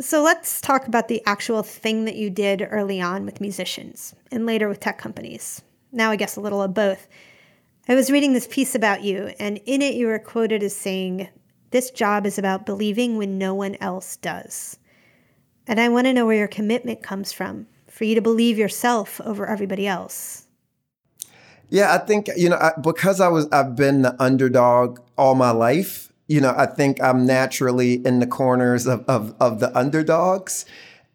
So 0.00 0.22
let's 0.22 0.60
talk 0.60 0.86
about 0.86 1.08
the 1.08 1.22
actual 1.26 1.64
thing 1.64 2.04
that 2.04 2.14
you 2.14 2.30
did 2.30 2.64
early 2.70 3.00
on 3.00 3.24
with 3.24 3.40
musicians 3.40 4.14
and 4.30 4.46
later 4.46 4.68
with 4.68 4.78
tech 4.78 4.96
companies. 4.96 5.60
Now, 5.90 6.12
I 6.12 6.16
guess 6.16 6.36
a 6.36 6.40
little 6.40 6.62
of 6.62 6.72
both. 6.72 7.08
I 7.88 7.96
was 7.96 8.12
reading 8.12 8.32
this 8.32 8.46
piece 8.46 8.76
about 8.76 9.02
you, 9.02 9.32
and 9.40 9.58
in 9.66 9.82
it 9.82 9.94
you 9.94 10.06
were 10.06 10.20
quoted 10.20 10.62
as 10.62 10.76
saying, 10.76 11.28
This 11.72 11.90
job 11.90 12.26
is 12.26 12.38
about 12.38 12.64
believing 12.64 13.16
when 13.16 13.38
no 13.38 13.54
one 13.54 13.76
else 13.80 14.16
does. 14.16 14.78
And 15.68 15.78
I 15.78 15.88
want 15.90 16.06
to 16.06 16.12
know 16.14 16.26
where 16.26 16.38
your 16.38 16.48
commitment 16.48 17.02
comes 17.02 17.30
from 17.30 17.66
for 17.86 18.04
you 18.04 18.14
to 18.14 18.22
believe 18.22 18.58
yourself 18.58 19.20
over 19.20 19.46
everybody 19.46 19.86
else. 19.86 20.46
Yeah, 21.68 21.94
I 21.94 21.98
think, 21.98 22.30
you 22.36 22.48
know, 22.48 22.56
I, 22.56 22.72
because 22.80 23.20
I 23.20 23.28
was, 23.28 23.46
I've 23.52 23.76
been 23.76 24.00
the 24.00 24.16
underdog 24.20 25.00
all 25.18 25.34
my 25.34 25.50
life, 25.50 26.10
you 26.26 26.40
know, 26.40 26.54
I 26.56 26.66
think 26.66 27.02
I'm 27.02 27.26
naturally 27.26 27.94
in 28.06 28.20
the 28.20 28.26
corners 28.26 28.86
of, 28.86 29.04
of, 29.06 29.34
of 29.40 29.60
the 29.60 29.76
underdogs. 29.76 30.64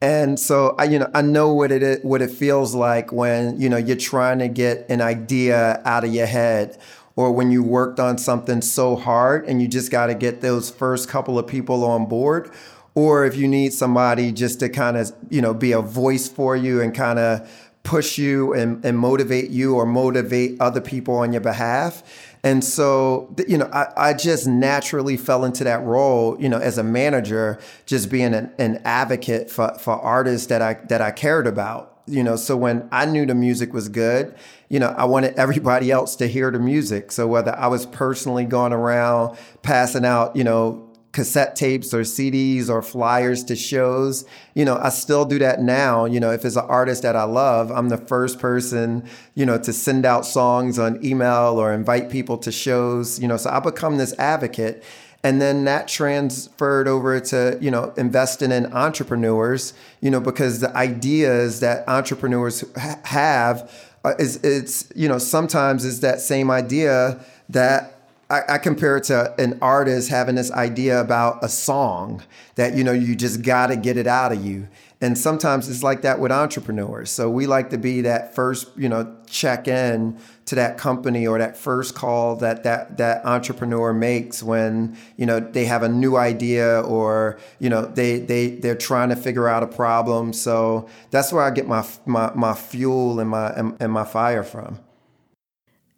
And 0.01 0.39
so 0.39 0.75
I, 0.77 0.83
you 0.83 1.00
know, 1.00 1.10
I 1.13 1.22
know 1.22 1.53
what 1.53 1.72
it 1.72 1.81
is, 1.81 2.03
what 2.03 2.22
it 2.22 2.29
feels 2.29 2.75
like 2.75 3.12
when 3.12 3.60
you 3.60 3.69
know 3.69 3.77
you're 3.77 3.95
trying 3.95 4.39
to 4.39 4.50
get 4.50 4.86
an 4.89 5.00
idea 5.00 5.81
out 5.86 6.03
of 6.03 6.13
your 6.13 6.25
head, 6.25 6.77
or 7.15 7.31
when 7.31 7.51
you 7.51 7.63
worked 7.63 8.01
on 8.01 8.17
something 8.17 8.62
so 8.62 8.98
hard 8.98 9.45
and 9.48 9.62
you 9.62 9.67
just 9.67 9.91
got 9.91 10.07
to 10.07 10.15
get 10.15 10.41
those 10.41 10.69
first 10.69 11.07
couple 11.07 11.39
of 11.39 11.48
people 11.48 11.86
on 11.86 12.05
board, 12.07 12.51
or 12.96 13.26
if 13.26 13.36
you 13.36 13.48
need 13.48 13.74
somebody 13.74 14.32
just 14.32 14.60
to 14.60 14.70
kind 14.70 14.98
of 14.98 15.12
you 15.30 15.42
know 15.42 15.54
be 15.54 15.72
a 15.72 15.82
voice 15.82 16.28
for 16.28 16.56
you 16.56 16.82
and 16.82 16.94
kind 16.94 17.20
of 17.20 17.50
push 17.84 18.18
you 18.18 18.54
and, 18.54 18.84
and 18.86 18.98
motivate 18.98 19.50
you 19.50 19.76
or 19.76 19.86
motivate 19.86 20.56
other 20.62 20.80
people 20.80 21.16
on 21.16 21.34
your 21.34 21.42
behalf 21.42 22.02
and 22.44 22.62
so, 22.62 23.34
you 23.48 23.58
know, 23.58 23.70
I, 23.72 24.10
I 24.10 24.14
just 24.14 24.48
naturally 24.48 25.16
fell 25.16 25.46
into 25.46 25.64
that 25.64 25.82
role, 25.84 26.40
you 26.42 26.50
know, 26.50 26.58
as 26.58 26.78
a 26.78 26.84
manager, 26.84 27.58
just 27.86 28.10
being 28.10 28.34
an, 28.34 28.52
an 28.60 28.82
advocate 28.84 29.50
for, 29.50 29.74
for 29.80 29.94
artists 29.94 30.48
that 30.48 30.62
I 30.62 30.74
that 30.90 31.02
I 31.02 31.12
cared 31.12 31.48
about. 31.48 31.92
You 32.06 32.22
know, 32.22 32.36
so 32.36 32.58
when 32.58 32.90
I 32.92 33.06
knew 33.06 33.26
the 33.26 33.34
music 33.34 33.72
was 33.72 33.88
good, 33.88 34.36
you 34.68 34.78
know, 34.78 34.90
I 34.98 35.06
wanted 35.06 35.36
everybody 35.38 35.90
else 35.90 36.18
to 36.18 36.28
hear 36.28 36.52
the 36.52 36.60
music. 36.60 37.14
So 37.14 37.28
whether 37.28 37.56
I 37.56 37.68
was 37.68 37.86
personally 37.86 38.44
going 38.44 38.74
around 38.74 39.38
passing 39.62 40.04
out, 40.04 40.36
you 40.36 40.44
know, 40.44 40.83
cassette 41.13 41.55
tapes 41.55 41.93
or 41.93 42.01
CDs 42.01 42.70
or 42.70 42.82
flyers 42.82 43.43
to 43.46 43.55
shows. 43.55 44.25
You 44.55 44.65
know, 44.65 44.77
I 44.77 44.89
still 44.89 45.24
do 45.25 45.39
that 45.39 45.62
now. 45.62 46.05
You 46.05 46.20
know, 46.20 46.32
if 46.32 46.43
it's 46.43 46.55
an 46.58 46.65
artist 46.67 47.03
that 47.03 47.15
I 47.15 47.24
love, 47.24 47.72
I'm 47.72 47.89
the 47.89 47.98
first 47.98 48.39
person, 48.39 49.08
you 49.36 49.46
know, 49.46 49.58
to 49.60 49.72
send 49.72 50.05
out 50.05 50.25
songs 50.25 50.77
on 50.77 51.03
email 51.05 51.60
or 51.60 51.72
invite 51.72 52.10
people 52.10 52.38
to 52.39 52.51
shows, 52.51 53.20
you 53.20 53.27
know, 53.27 53.38
so 53.38 53.50
I 53.51 53.60
become 53.60 53.98
this 53.98 54.13
advocate. 54.20 54.84
and 55.25 55.41
then 55.41 55.63
that 55.63 55.88
transferred 55.88 56.86
over 56.86 57.17
to 57.17 57.58
you 57.62 57.72
know 57.72 57.93
investing 57.96 58.51
in 58.51 58.65
entrepreneurs 58.74 59.74
you 60.01 60.12
know 60.12 60.20
because 60.20 60.60
the 60.60 60.75
ideas 60.75 61.62
that 61.62 61.88
entrepreneurs 61.88 62.65
ha- 62.75 63.00
have 63.05 63.72
uh, 64.03 64.13
is 64.20 64.36
it's 64.43 64.91
you 64.96 65.08
know 65.08 65.17
sometimes 65.17 65.86
is 65.86 66.01
that 66.01 66.20
same 66.20 66.51
idea 66.51 67.24
that 67.48 68.02
I, 68.30 68.42
I, 68.50 68.58
compare 68.58 68.98
it 68.98 69.06
to 69.06 69.34
an 69.39 69.60
artist 69.62 70.10
having 70.10 70.36
this 70.36 70.51
idea 70.51 71.00
about 71.00 71.44
a 71.44 71.50
song 71.50 72.24
that 72.56 72.75
you 72.75 72.84
know 72.84 72.92
you 72.92 73.15
just 73.15 73.42
got 73.42 73.68
to 73.68 73.75
get 73.75 73.98
it 73.98 74.08
out 74.08 74.32
of 74.32 74.44
you. 74.44 74.68
And 75.01 75.18
sometimes 75.18 75.68
it's 75.68 75.84
like 75.84 76.03
that 76.03 76.20
with 76.22 76.32
entrepreneurs. 76.32 77.12
So 77.12 77.30
we 77.30 77.46
like 77.46 77.72
to 77.72 77.77
be 77.77 78.01
that 78.01 78.34
first 78.34 78.70
you 78.77 78.88
know 78.88 79.15
check 79.27 79.68
in 79.68 80.18
to 80.46 80.56
that 80.56 80.77
company 80.77 81.27
or 81.27 81.38
that 81.38 81.58
first 81.58 81.96
call 81.96 82.38
that 82.38 82.63
that 82.63 82.98
that 82.98 83.25
entrepreneur 83.25 83.94
makes 83.94 84.42
when 84.42 84.98
you 85.18 85.25
know 85.25 85.39
they 85.39 85.65
have 85.65 85.84
a 85.84 85.89
new 85.89 86.15
idea 86.15 86.82
or 86.82 87.38
you 87.60 87.70
know 87.70 87.86
they 87.86 88.20
they 88.20 88.48
they're 88.48 88.75
trying 88.75 89.10
to 89.10 89.15
figure 89.15 89.50
out 89.50 89.63
a 89.63 89.68
problem. 89.68 90.32
So 90.32 90.88
that's 91.12 91.34
where 91.34 91.44
i 91.44 91.51
get 91.51 91.68
my 91.68 91.86
my, 92.06 92.32
my 92.34 92.53
fuel 92.53 93.20
and 93.20 93.30
my 93.30 93.50
and, 93.50 93.75
and 93.82 93.92
my 93.92 94.06
fire 94.06 94.44
from 94.44 94.80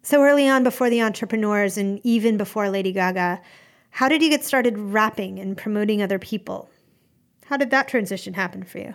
so 0.06 0.22
early 0.22 0.48
on 0.48 0.62
before 0.62 0.88
the 0.88 1.02
entrepreneurs 1.02 1.76
and 1.76 2.00
even 2.04 2.36
before 2.36 2.68
lady 2.70 2.92
gaga 2.92 3.40
how 3.90 4.08
did 4.08 4.22
you 4.22 4.28
get 4.28 4.44
started 4.44 4.78
rapping 4.78 5.38
and 5.38 5.56
promoting 5.56 6.02
other 6.02 6.18
people 6.18 6.68
how 7.46 7.56
did 7.56 7.70
that 7.70 7.86
transition 7.88 8.34
happen 8.34 8.64
for 8.64 8.78
you? 8.78 8.94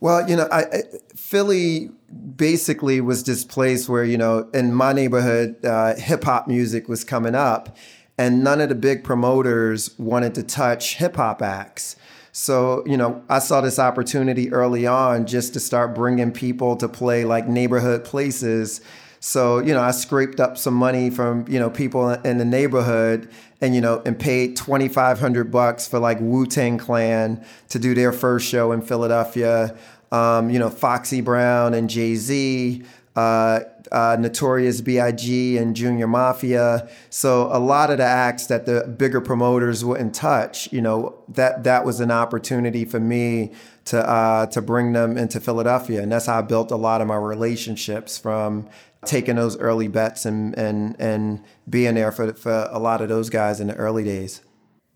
Well, 0.00 0.28
you 0.28 0.36
know, 0.36 0.48
I, 0.50 0.60
I, 0.60 0.82
Philly 1.14 1.90
basically 2.36 3.00
was 3.00 3.24
this 3.24 3.44
place 3.44 3.88
where, 3.88 4.04
you 4.04 4.18
know, 4.18 4.48
in 4.52 4.74
my 4.74 4.92
neighborhood, 4.92 5.64
uh, 5.64 5.94
hip 5.94 6.24
hop 6.24 6.48
music 6.48 6.88
was 6.88 7.04
coming 7.04 7.34
up, 7.34 7.76
and 8.18 8.42
none 8.42 8.60
of 8.60 8.68
the 8.68 8.74
big 8.74 9.04
promoters 9.04 9.96
wanted 9.98 10.34
to 10.36 10.42
touch 10.42 10.96
hip 10.96 11.16
hop 11.16 11.42
acts. 11.42 11.96
So, 12.32 12.82
you 12.86 12.96
know, 12.96 13.22
I 13.28 13.38
saw 13.38 13.60
this 13.60 13.78
opportunity 13.78 14.52
early 14.52 14.86
on 14.86 15.26
just 15.26 15.52
to 15.54 15.60
start 15.60 15.94
bringing 15.94 16.32
people 16.32 16.76
to 16.76 16.88
play 16.88 17.24
like 17.24 17.46
neighborhood 17.46 18.04
places. 18.04 18.80
So, 19.26 19.58
you 19.58 19.72
know, 19.72 19.80
I 19.80 19.92
scraped 19.92 20.38
up 20.38 20.58
some 20.58 20.74
money 20.74 21.08
from, 21.08 21.48
you 21.48 21.58
know, 21.58 21.70
people 21.70 22.10
in 22.10 22.36
the 22.36 22.44
neighborhood 22.44 23.26
and 23.62 23.74
you 23.74 23.80
know 23.80 24.02
and 24.04 24.18
paid 24.18 24.54
2500 24.54 25.50
bucks 25.50 25.88
for 25.88 25.98
like 25.98 26.18
wu-tang 26.20 26.76
clan 26.76 27.42
to 27.70 27.78
do 27.78 27.94
their 27.94 28.12
first 28.12 28.46
show 28.46 28.72
in 28.72 28.82
philadelphia. 28.82 29.74
Um, 30.12 30.50
you 30.50 30.58
know 30.58 30.68
foxy 30.68 31.22
brown 31.22 31.72
and 31.74 31.88
jay-z 31.88 32.84
uh, 33.16 33.60
uh, 33.90 34.16
notorious 34.18 34.80
big 34.80 34.98
and 34.98 35.74
junior 35.74 36.06
mafia. 36.06 36.88
So 37.10 37.48
a 37.52 37.58
lot 37.58 37.90
of 37.90 37.98
the 37.98 38.04
acts 38.04 38.46
that 38.46 38.66
the 38.66 38.86
bigger 38.86 39.20
promoters 39.20 39.84
wouldn't 39.84 40.14
touch 40.14 40.70
you 40.72 40.82
know 40.82 41.18
that 41.28 41.64
that 41.64 41.86
was 41.86 42.00
an 42.00 42.10
opportunity 42.10 42.84
for 42.84 43.00
me 43.00 43.52
to 43.84 43.98
uh, 44.08 44.46
to 44.46 44.62
bring 44.62 44.92
them 44.92 45.16
into 45.16 45.40
philadelphia 45.40 46.02
and 46.02 46.10
that's 46.10 46.26
how 46.26 46.38
i 46.38 46.42
built 46.42 46.70
a 46.70 46.76
lot 46.76 47.00
of 47.00 47.06
my 47.06 47.16
relationships 47.16 48.16
from 48.18 48.68
taking 49.04 49.36
those 49.36 49.56
early 49.58 49.88
bets 49.88 50.24
and 50.24 50.56
and 50.58 50.96
and 50.98 51.42
being 51.68 51.94
there 51.94 52.12
for 52.12 52.32
for 52.34 52.68
a 52.70 52.78
lot 52.78 53.00
of 53.00 53.08
those 53.08 53.30
guys 53.30 53.60
in 53.60 53.68
the 53.68 53.74
early 53.74 54.04
days. 54.04 54.42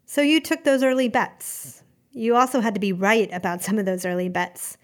So 0.07 0.23
you 0.23 0.41
took 0.41 0.65
those 0.65 0.83
early 0.83 1.09
bets. 1.09 1.83
You 2.13 2.35
also 2.35 2.61
had 2.61 2.75
to 2.75 2.81
be 2.81 2.93
right 2.93 3.33
about 3.33 3.63
some 3.63 3.79
of 3.79 3.87
those 3.87 4.05
early 4.05 4.29
bets. 4.29 4.77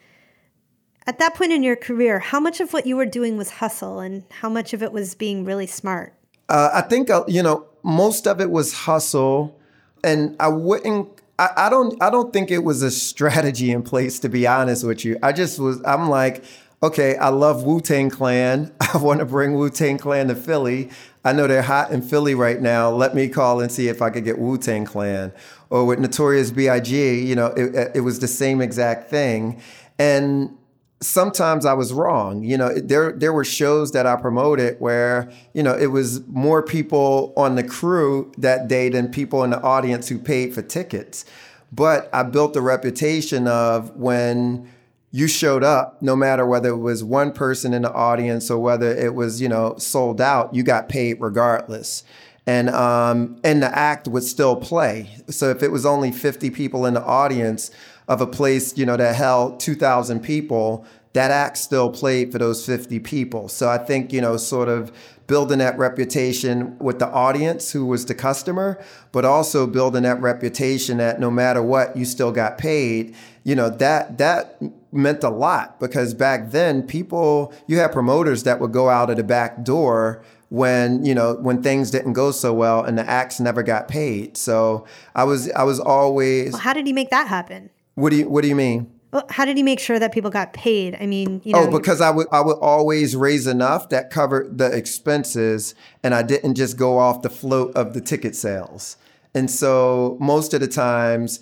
At 1.06 1.18
that 1.18 1.34
point 1.34 1.52
in 1.52 1.62
your 1.62 1.76
career, 1.76 2.18
how 2.18 2.40
much 2.40 2.60
of 2.60 2.72
what 2.72 2.86
you 2.86 2.96
were 2.96 3.06
doing 3.06 3.36
was 3.36 3.50
hustle 3.50 4.00
and 4.00 4.24
how 4.30 4.48
much 4.48 4.72
of 4.72 4.82
it 4.82 4.92
was 4.92 5.14
being 5.14 5.44
really 5.44 5.66
smart? 5.66 6.14
Uh, 6.48 6.70
I 6.72 6.82
think 6.82 7.10
uh, 7.10 7.24
you 7.26 7.42
know 7.42 7.66
most 7.82 8.26
of 8.26 8.40
it 8.40 8.50
was 8.50 8.72
hustle, 8.72 9.58
and 10.02 10.36
I 10.38 10.48
wouldn't. 10.48 11.13
I, 11.38 11.50
I 11.56 11.70
don't. 11.70 12.00
I 12.02 12.10
don't 12.10 12.32
think 12.32 12.50
it 12.50 12.64
was 12.64 12.82
a 12.82 12.90
strategy 12.90 13.70
in 13.72 13.82
place. 13.82 14.18
To 14.20 14.28
be 14.28 14.46
honest 14.46 14.84
with 14.84 15.04
you, 15.04 15.18
I 15.22 15.32
just 15.32 15.58
was. 15.58 15.82
I'm 15.84 16.08
like, 16.08 16.44
okay, 16.82 17.16
I 17.16 17.28
love 17.28 17.64
Wu 17.64 17.80
Tang 17.80 18.10
Clan. 18.10 18.72
I 18.80 18.98
want 18.98 19.20
to 19.20 19.26
bring 19.26 19.54
Wu 19.54 19.70
Tang 19.70 19.98
Clan 19.98 20.28
to 20.28 20.34
Philly. 20.34 20.90
I 21.24 21.32
know 21.32 21.46
they're 21.46 21.62
hot 21.62 21.90
in 21.90 22.02
Philly 22.02 22.34
right 22.34 22.60
now. 22.60 22.90
Let 22.90 23.14
me 23.14 23.28
call 23.28 23.60
and 23.60 23.72
see 23.72 23.88
if 23.88 24.02
I 24.02 24.10
could 24.10 24.24
get 24.24 24.38
Wu 24.38 24.58
Tang 24.58 24.84
Clan. 24.84 25.32
Or 25.70 25.86
with 25.86 25.98
Notorious 25.98 26.50
B.I.G., 26.50 27.20
you 27.22 27.34
know, 27.34 27.46
it, 27.46 27.92
it 27.96 28.00
was 28.00 28.20
the 28.20 28.28
same 28.28 28.60
exact 28.60 29.08
thing. 29.08 29.60
And 29.98 30.56
sometimes 31.04 31.66
I 31.66 31.74
was 31.74 31.92
wrong. 31.92 32.42
You 32.42 32.56
know, 32.56 32.74
there 32.74 33.12
there 33.12 33.32
were 33.32 33.44
shows 33.44 33.92
that 33.92 34.06
I 34.06 34.16
promoted 34.16 34.80
where 34.80 35.30
you 35.52 35.62
know 35.62 35.76
it 35.76 35.88
was 35.88 36.26
more 36.28 36.62
people 36.62 37.32
on 37.36 37.56
the 37.56 37.62
crew 37.62 38.32
that 38.38 38.68
day 38.68 38.88
than 38.88 39.08
people 39.08 39.44
in 39.44 39.50
the 39.50 39.60
audience 39.60 40.08
who 40.08 40.18
paid 40.18 40.54
for 40.54 40.62
tickets. 40.62 41.24
But 41.72 42.08
I 42.12 42.22
built 42.22 42.56
a 42.56 42.60
reputation 42.60 43.46
of 43.48 43.94
when 43.96 44.68
you 45.10 45.28
showed 45.28 45.62
up 45.62 46.00
no 46.02 46.16
matter 46.16 46.44
whether 46.46 46.70
it 46.70 46.78
was 46.78 47.04
one 47.04 47.32
person 47.32 47.72
in 47.72 47.82
the 47.82 47.92
audience 47.92 48.50
or 48.50 48.58
whether 48.58 48.92
it 48.92 49.14
was 49.14 49.40
you 49.40 49.48
know 49.48 49.76
sold 49.78 50.20
out 50.20 50.52
you 50.52 50.64
got 50.64 50.88
paid 50.88 51.20
regardless 51.20 52.02
and 52.46 52.68
um, 52.70 53.38
and 53.44 53.62
the 53.62 53.78
act 53.78 54.08
would 54.08 54.24
still 54.24 54.56
play 54.56 55.08
so 55.28 55.50
if 55.50 55.62
it 55.62 55.70
was 55.70 55.86
only 55.86 56.10
50 56.10 56.50
people 56.50 56.84
in 56.84 56.94
the 56.94 57.02
audience 57.02 57.70
of 58.08 58.20
a 58.20 58.26
place 58.26 58.76
you 58.76 58.86
know 58.86 58.96
that 58.96 59.14
held 59.14 59.60
2000 59.60 60.20
people 60.20 60.86
that 61.14 61.30
act 61.30 61.56
still 61.56 61.90
played 61.90 62.32
for 62.32 62.38
those 62.38 62.66
50 62.66 62.98
people. 63.00 63.48
So 63.48 63.68
i 63.68 63.78
think 63.78 64.12
you 64.12 64.20
know 64.20 64.36
sort 64.36 64.68
of 64.68 64.92
building 65.26 65.58
that 65.58 65.78
reputation 65.78 66.78
with 66.78 66.98
the 66.98 67.08
audience 67.08 67.72
who 67.72 67.86
was 67.86 68.04
the 68.06 68.14
customer 68.14 68.82
but 69.10 69.24
also 69.24 69.66
building 69.66 70.02
that 70.02 70.20
reputation 70.20 70.98
that 70.98 71.18
no 71.18 71.30
matter 71.30 71.62
what 71.62 71.96
you 71.96 72.04
still 72.04 72.30
got 72.30 72.58
paid 72.58 73.14
you 73.42 73.54
know 73.54 73.70
that 73.70 74.18
that 74.18 74.60
meant 74.92 75.24
a 75.24 75.30
lot 75.30 75.80
because 75.80 76.12
back 76.14 76.50
then 76.50 76.82
people 76.82 77.52
you 77.66 77.78
had 77.78 77.90
promoters 77.90 78.42
that 78.42 78.60
would 78.60 78.72
go 78.72 78.88
out 78.88 79.08
of 79.08 79.16
the 79.16 79.24
back 79.24 79.64
door 79.64 80.22
when 80.50 81.04
you 81.04 81.14
know 81.14 81.34
when 81.34 81.62
things 81.62 81.90
didn't 81.90 82.12
go 82.12 82.30
so 82.30 82.52
well 82.52 82.84
and 82.84 82.98
the 82.98 83.08
acts 83.08 83.40
never 83.40 83.62
got 83.62 83.88
paid. 83.88 84.36
So 84.36 84.86
i 85.14 85.24
was 85.24 85.50
i 85.52 85.64
was 85.64 85.80
always 85.80 86.52
well, 86.52 86.62
how 86.62 86.72
did 86.72 86.86
he 86.86 86.92
make 86.92 87.10
that 87.10 87.28
happen 87.28 87.70
what 87.94 88.10
do 88.10 88.16
you 88.16 88.28
what 88.28 88.42
do 88.42 88.48
you 88.48 88.56
mean 88.56 88.90
well, 89.14 89.24
how 89.30 89.44
did 89.44 89.56
he 89.56 89.62
make 89.62 89.78
sure 89.78 90.00
that 90.00 90.12
people 90.12 90.28
got 90.28 90.52
paid? 90.54 90.96
I 91.00 91.06
mean, 91.06 91.40
you 91.44 91.52
know. 91.52 91.68
Oh, 91.68 91.70
because 91.70 92.00
I 92.00 92.10
would 92.10 92.26
I 92.32 92.40
would 92.40 92.58
always 92.58 93.14
raise 93.14 93.46
enough 93.46 93.90
that 93.90 94.10
covered 94.10 94.58
the 94.58 94.76
expenses, 94.76 95.76
and 96.02 96.12
I 96.16 96.22
didn't 96.22 96.56
just 96.56 96.76
go 96.76 96.98
off 96.98 97.22
the 97.22 97.30
float 97.30 97.76
of 97.76 97.94
the 97.94 98.00
ticket 98.00 98.34
sales. 98.34 98.96
And 99.32 99.48
so 99.48 100.16
most 100.18 100.52
of 100.52 100.60
the 100.60 100.66
times, 100.66 101.38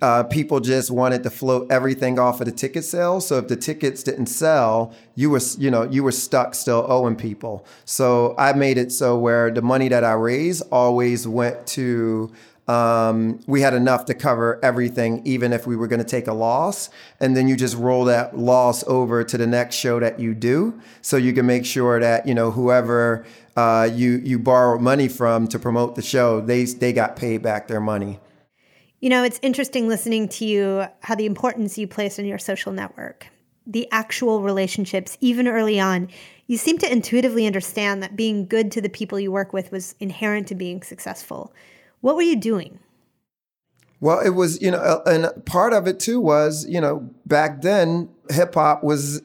uh, 0.00 0.24
people 0.24 0.58
just 0.58 0.90
wanted 0.90 1.22
to 1.22 1.30
float 1.30 1.70
everything 1.70 2.18
off 2.18 2.40
of 2.40 2.46
the 2.46 2.52
ticket 2.52 2.84
sales. 2.84 3.24
So 3.26 3.38
if 3.38 3.46
the 3.46 3.56
tickets 3.56 4.02
didn't 4.02 4.26
sell, 4.26 4.92
you 5.14 5.30
were 5.30 5.40
you 5.58 5.70
know 5.70 5.84
you 5.84 6.02
were 6.02 6.10
stuck 6.10 6.56
still 6.56 6.84
owing 6.88 7.14
people. 7.14 7.64
So 7.84 8.34
I 8.36 8.52
made 8.52 8.78
it 8.78 8.90
so 8.90 9.16
where 9.16 9.48
the 9.48 9.62
money 9.62 9.86
that 9.88 10.02
I 10.02 10.14
raised 10.14 10.64
always 10.72 11.28
went 11.28 11.68
to. 11.68 12.32
Um, 12.68 13.40
we 13.46 13.60
had 13.60 13.74
enough 13.74 14.04
to 14.06 14.14
cover 14.14 14.60
everything, 14.62 15.20
even 15.24 15.52
if 15.52 15.66
we 15.66 15.74
were 15.74 15.88
going 15.88 15.98
to 15.98 16.08
take 16.08 16.28
a 16.28 16.32
loss. 16.32 16.90
And 17.18 17.36
then 17.36 17.48
you 17.48 17.56
just 17.56 17.76
roll 17.76 18.04
that 18.04 18.38
loss 18.38 18.84
over 18.86 19.24
to 19.24 19.36
the 19.36 19.46
next 19.46 19.74
show 19.74 19.98
that 19.98 20.20
you 20.20 20.34
do, 20.34 20.80
so 21.00 21.16
you 21.16 21.32
can 21.32 21.44
make 21.46 21.66
sure 21.66 21.98
that 21.98 22.26
you 22.26 22.34
know 22.34 22.52
whoever 22.52 23.26
uh, 23.56 23.88
you 23.92 24.20
you 24.24 24.38
borrow 24.38 24.78
money 24.78 25.08
from 25.08 25.48
to 25.48 25.58
promote 25.58 25.96
the 25.96 26.02
show, 26.02 26.40
they 26.40 26.64
they 26.64 26.92
got 26.92 27.16
paid 27.16 27.42
back 27.42 27.68
their 27.68 27.80
money. 27.80 28.20
You 29.00 29.10
know, 29.10 29.24
it's 29.24 29.40
interesting 29.42 29.88
listening 29.88 30.28
to 30.28 30.44
you 30.44 30.86
how 31.00 31.16
the 31.16 31.26
importance 31.26 31.76
you 31.76 31.88
place 31.88 32.20
on 32.20 32.24
your 32.24 32.38
social 32.38 32.70
network, 32.70 33.26
the 33.66 33.88
actual 33.90 34.42
relationships, 34.42 35.18
even 35.20 35.48
early 35.48 35.80
on. 35.80 36.08
You 36.46 36.56
seem 36.56 36.78
to 36.78 36.92
intuitively 36.92 37.46
understand 37.46 38.02
that 38.02 38.14
being 38.14 38.46
good 38.46 38.70
to 38.72 38.80
the 38.80 38.88
people 38.88 39.18
you 39.18 39.32
work 39.32 39.52
with 39.52 39.72
was 39.72 39.94
inherent 39.98 40.46
to 40.48 40.54
being 40.54 40.82
successful. 40.82 41.52
What 42.02 42.14
were 42.14 42.22
you 42.22 42.36
doing? 42.36 42.78
Well, 44.00 44.20
it 44.20 44.30
was, 44.30 44.60
you 44.60 44.70
know, 44.70 45.00
and 45.06 45.30
part 45.46 45.72
of 45.72 45.86
it 45.86 45.98
too 45.98 46.20
was, 46.20 46.66
you 46.68 46.80
know, 46.80 47.08
back 47.24 47.62
then 47.62 48.10
hip 48.30 48.54
hop 48.54 48.84
was 48.84 49.22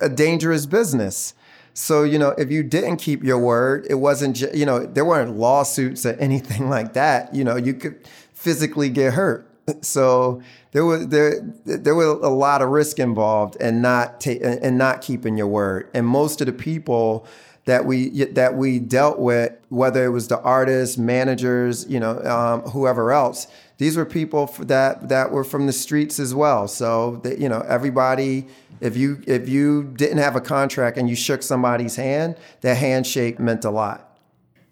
a 0.00 0.08
dangerous 0.08 0.66
business. 0.66 1.34
So, 1.74 2.02
you 2.02 2.18
know, 2.18 2.30
if 2.38 2.50
you 2.50 2.62
didn't 2.62 2.96
keep 2.96 3.22
your 3.22 3.38
word, 3.38 3.86
it 3.88 3.96
wasn't, 3.96 4.40
you 4.54 4.66
know, 4.66 4.84
there 4.84 5.04
weren't 5.04 5.36
lawsuits 5.36 6.04
or 6.04 6.12
anything 6.14 6.68
like 6.68 6.94
that. 6.94 7.34
You 7.34 7.44
know, 7.44 7.56
you 7.56 7.74
could, 7.74 8.04
physically 8.44 8.90
get 8.90 9.14
hurt. 9.14 9.50
So 9.80 10.42
there 10.72 10.84
was 10.84 11.08
there 11.08 11.40
there 11.64 11.94
was 11.94 12.18
a 12.22 12.28
lot 12.28 12.60
of 12.60 12.68
risk 12.68 12.98
involved 12.98 13.56
and 13.58 13.80
not 13.80 14.20
ta- 14.20 14.32
and 14.42 14.76
not 14.76 15.00
keeping 15.00 15.38
your 15.38 15.46
word. 15.46 15.88
And 15.94 16.06
most 16.06 16.42
of 16.42 16.46
the 16.46 16.52
people 16.52 17.26
that 17.66 17.86
we 17.86 18.24
that 18.24 18.56
we 18.56 18.78
dealt 18.78 19.18
with, 19.18 19.52
whether 19.68 20.04
it 20.04 20.10
was 20.10 20.28
the 20.28 20.40
artists, 20.40 20.98
managers, 20.98 21.86
you 21.88 21.98
know, 21.98 22.18
um, 22.24 22.62
whoever 22.70 23.12
else, 23.12 23.46
these 23.78 23.96
were 23.96 24.04
people 24.04 24.46
that 24.60 25.08
that 25.08 25.30
were 25.30 25.44
from 25.44 25.66
the 25.66 25.72
streets 25.72 26.18
as 26.18 26.34
well. 26.34 26.68
So 26.68 27.20
that 27.24 27.38
you 27.38 27.48
know, 27.48 27.60
everybody, 27.60 28.46
if 28.80 28.96
you 28.96 29.22
if 29.26 29.48
you 29.48 29.84
didn't 29.96 30.18
have 30.18 30.36
a 30.36 30.40
contract 30.40 30.98
and 30.98 31.08
you 31.08 31.16
shook 31.16 31.42
somebody's 31.42 31.96
hand, 31.96 32.36
that 32.60 32.76
handshake 32.76 33.38
meant 33.38 33.64
a 33.64 33.70
lot. 33.70 34.18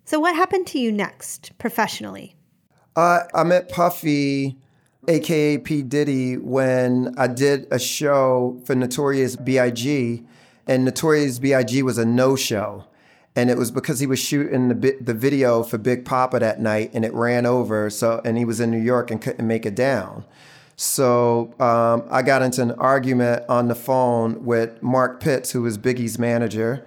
So 0.04 0.20
what 0.20 0.34
happened 0.34 0.66
to 0.68 0.78
you 0.78 0.92
next 0.92 1.52
professionally? 1.58 2.34
Uh, 2.94 3.20
I 3.32 3.44
met 3.44 3.70
Puffy, 3.70 4.58
aka 5.08 5.56
P. 5.58 5.82
Diddy, 5.82 6.36
when 6.36 7.14
I 7.16 7.26
did 7.26 7.66
a 7.70 7.78
show 7.78 8.60
for 8.66 8.74
Notorious 8.74 9.36
B.I.G., 9.36 10.24
and 10.66 10.84
Notorious 10.84 11.38
B.I.G. 11.38 11.82
was 11.82 11.98
a 11.98 12.04
no 12.04 12.36
show. 12.36 12.84
And 13.34 13.48
it 13.48 13.56
was 13.56 13.70
because 13.70 14.00
he 14.00 14.06
was 14.06 14.18
shooting 14.18 14.68
the, 14.68 14.96
the 15.00 15.14
video 15.14 15.62
for 15.62 15.78
Big 15.78 16.04
Poppa 16.04 16.38
that 16.38 16.60
night 16.60 16.90
and 16.92 17.02
it 17.02 17.14
ran 17.14 17.46
over. 17.46 17.88
So, 17.88 18.20
and 18.24 18.36
he 18.36 18.44
was 18.44 18.60
in 18.60 18.70
New 18.70 18.80
York 18.80 19.10
and 19.10 19.22
couldn't 19.22 19.46
make 19.46 19.64
it 19.64 19.74
down. 19.74 20.26
So 20.76 21.54
um, 21.60 22.06
I 22.10 22.22
got 22.22 22.42
into 22.42 22.62
an 22.62 22.72
argument 22.72 23.44
on 23.48 23.68
the 23.68 23.74
phone 23.74 24.44
with 24.44 24.82
Mark 24.82 25.20
Pitts, 25.20 25.52
who 25.52 25.62
was 25.62 25.78
Biggie's 25.78 26.18
manager, 26.18 26.84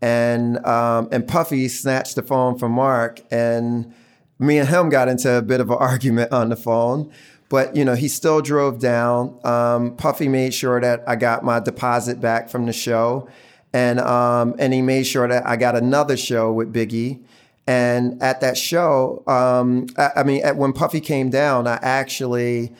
and 0.00 0.64
um, 0.64 1.08
and 1.12 1.26
Puffy 1.26 1.68
snatched 1.68 2.14
the 2.16 2.22
phone 2.22 2.58
from 2.58 2.72
Mark, 2.72 3.20
and 3.30 3.92
me 4.38 4.58
and 4.58 4.68
him 4.68 4.88
got 4.88 5.08
into 5.08 5.30
a 5.30 5.42
bit 5.42 5.60
of 5.60 5.70
an 5.70 5.76
argument 5.80 6.32
on 6.32 6.48
the 6.48 6.56
phone. 6.56 7.12
But 7.54 7.76
you 7.76 7.84
know, 7.84 7.94
he 7.94 8.08
still 8.08 8.40
drove 8.40 8.80
down. 8.80 9.38
Um, 9.44 9.94
Puffy 9.94 10.26
made 10.26 10.52
sure 10.52 10.80
that 10.80 11.04
I 11.06 11.14
got 11.14 11.44
my 11.44 11.60
deposit 11.60 12.20
back 12.20 12.48
from 12.50 12.66
the 12.66 12.72
show, 12.72 13.28
and 13.72 14.00
um, 14.00 14.56
and 14.58 14.72
he 14.72 14.82
made 14.82 15.04
sure 15.04 15.28
that 15.28 15.46
I 15.46 15.54
got 15.54 15.76
another 15.76 16.16
show 16.16 16.52
with 16.52 16.74
Biggie. 16.74 17.22
And 17.64 18.20
at 18.20 18.40
that 18.40 18.56
show, 18.56 19.22
um, 19.28 19.86
I, 19.96 20.10
I 20.16 20.22
mean, 20.24 20.44
at, 20.44 20.56
when 20.56 20.72
Puffy 20.72 21.00
came 21.00 21.30
down, 21.30 21.68
I 21.68 21.78
actually 21.80 22.72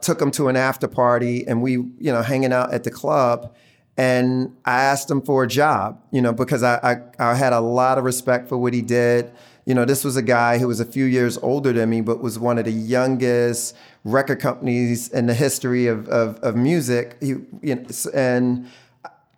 took 0.00 0.20
him 0.20 0.32
to 0.32 0.48
an 0.48 0.56
after 0.56 0.88
party 0.88 1.46
and 1.46 1.62
we, 1.62 1.74
you 1.74 2.12
know, 2.12 2.22
hanging 2.22 2.52
out 2.52 2.74
at 2.74 2.82
the 2.82 2.90
club. 2.90 3.54
And 3.96 4.56
I 4.64 4.82
asked 4.82 5.08
him 5.08 5.22
for 5.22 5.44
a 5.44 5.46
job, 5.46 6.02
you 6.10 6.22
know, 6.22 6.32
because 6.32 6.64
I, 6.64 6.78
I, 7.18 7.30
I 7.30 7.34
had 7.36 7.52
a 7.52 7.60
lot 7.60 7.98
of 7.98 8.04
respect 8.04 8.48
for 8.48 8.58
what 8.58 8.74
he 8.74 8.82
did. 8.82 9.30
You 9.64 9.74
know, 9.74 9.84
this 9.84 10.02
was 10.02 10.16
a 10.16 10.22
guy 10.22 10.58
who 10.58 10.66
was 10.66 10.80
a 10.80 10.84
few 10.84 11.04
years 11.04 11.38
older 11.38 11.72
than 11.72 11.90
me, 11.90 12.00
but 12.00 12.20
was 12.20 12.36
one 12.36 12.58
of 12.58 12.64
the 12.64 12.72
youngest 12.72 13.76
record 14.04 14.40
companies 14.40 15.08
in 15.08 15.26
the 15.26 15.34
history 15.34 15.86
of, 15.86 16.08
of, 16.08 16.36
of 16.36 16.56
music. 16.56 17.16
He, 17.20 17.34
you 17.62 17.74
know, 17.74 17.86
and 18.14 18.68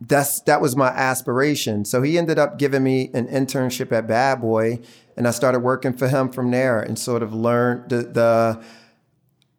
that's 0.00 0.40
that 0.43 0.61
was 0.61 0.76
my 0.76 0.88
aspiration. 0.88 1.85
So 1.85 2.02
he 2.02 2.19
ended 2.19 2.38
up 2.38 2.59
giving 2.59 2.83
me 2.83 3.11
an 3.12 3.26
internship 3.29 3.93
at 3.93 4.07
Bad 4.07 4.40
Boy, 4.40 4.81
and 5.17 5.29
I 5.29 5.31
started 5.31 5.61
working 5.61 5.93
for 5.93 6.09
him 6.09 6.31
from 6.31 6.50
there, 6.50 6.81
and 6.81 6.99
sort 6.99 7.23
of 7.23 7.35
learned 7.35 7.90
the, 7.90 8.02
the 8.02 8.64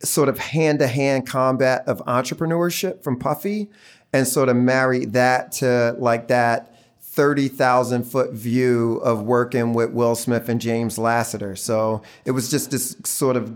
sort 0.05 0.29
of 0.29 0.39
hand 0.39 0.79
to 0.79 0.87
hand 0.87 1.27
combat 1.27 1.83
of 1.87 1.99
entrepreneurship 2.05 3.03
from 3.03 3.19
Puffy 3.19 3.69
and 4.13 4.27
sort 4.27 4.49
of 4.49 4.55
married 4.55 5.13
that 5.13 5.51
to 5.53 5.95
like 5.99 6.27
that 6.27 6.75
30,000 7.01 8.03
foot 8.03 8.31
view 8.31 8.95
of 9.03 9.21
working 9.21 9.73
with 9.73 9.91
Will 9.91 10.15
Smith 10.15 10.49
and 10.49 10.61
James 10.61 10.97
Lassiter. 10.97 11.55
So 11.55 12.01
it 12.25 12.31
was 12.31 12.49
just 12.49 12.71
this 12.71 12.95
sort 13.03 13.35
of 13.35 13.55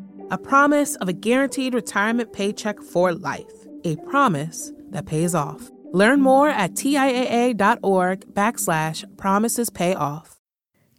a 0.31 0.37
promise 0.37 0.95
of 0.95 1.09
a 1.09 1.13
guaranteed 1.13 1.73
retirement 1.73 2.31
paycheck 2.31 2.81
for 2.81 3.13
life, 3.13 3.67
a 3.83 3.97
promise 3.97 4.71
that 4.89 5.05
pays 5.05 5.35
off. 5.35 5.69
Learn 5.91 6.21
more 6.21 6.47
at 6.47 6.71
TIAA.org 6.71 8.33
backslash 8.33 9.17
promises 9.17 9.69
pay 9.69 9.93
off. 9.93 10.39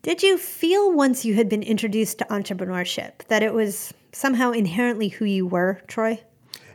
Did 0.03 0.23
you 0.23 0.37
feel 0.37 0.93
once 0.93 1.25
you 1.25 1.35
had 1.35 1.49
been 1.49 1.63
introduced 1.63 2.19
to 2.19 2.27
entrepreneurship 2.27 3.27
that 3.29 3.43
it 3.43 3.55
was 3.55 3.95
somehow 4.13 4.51
inherently 4.51 5.09
who 5.09 5.25
you 5.25 5.47
were, 5.47 5.81
Troy? 5.87 6.21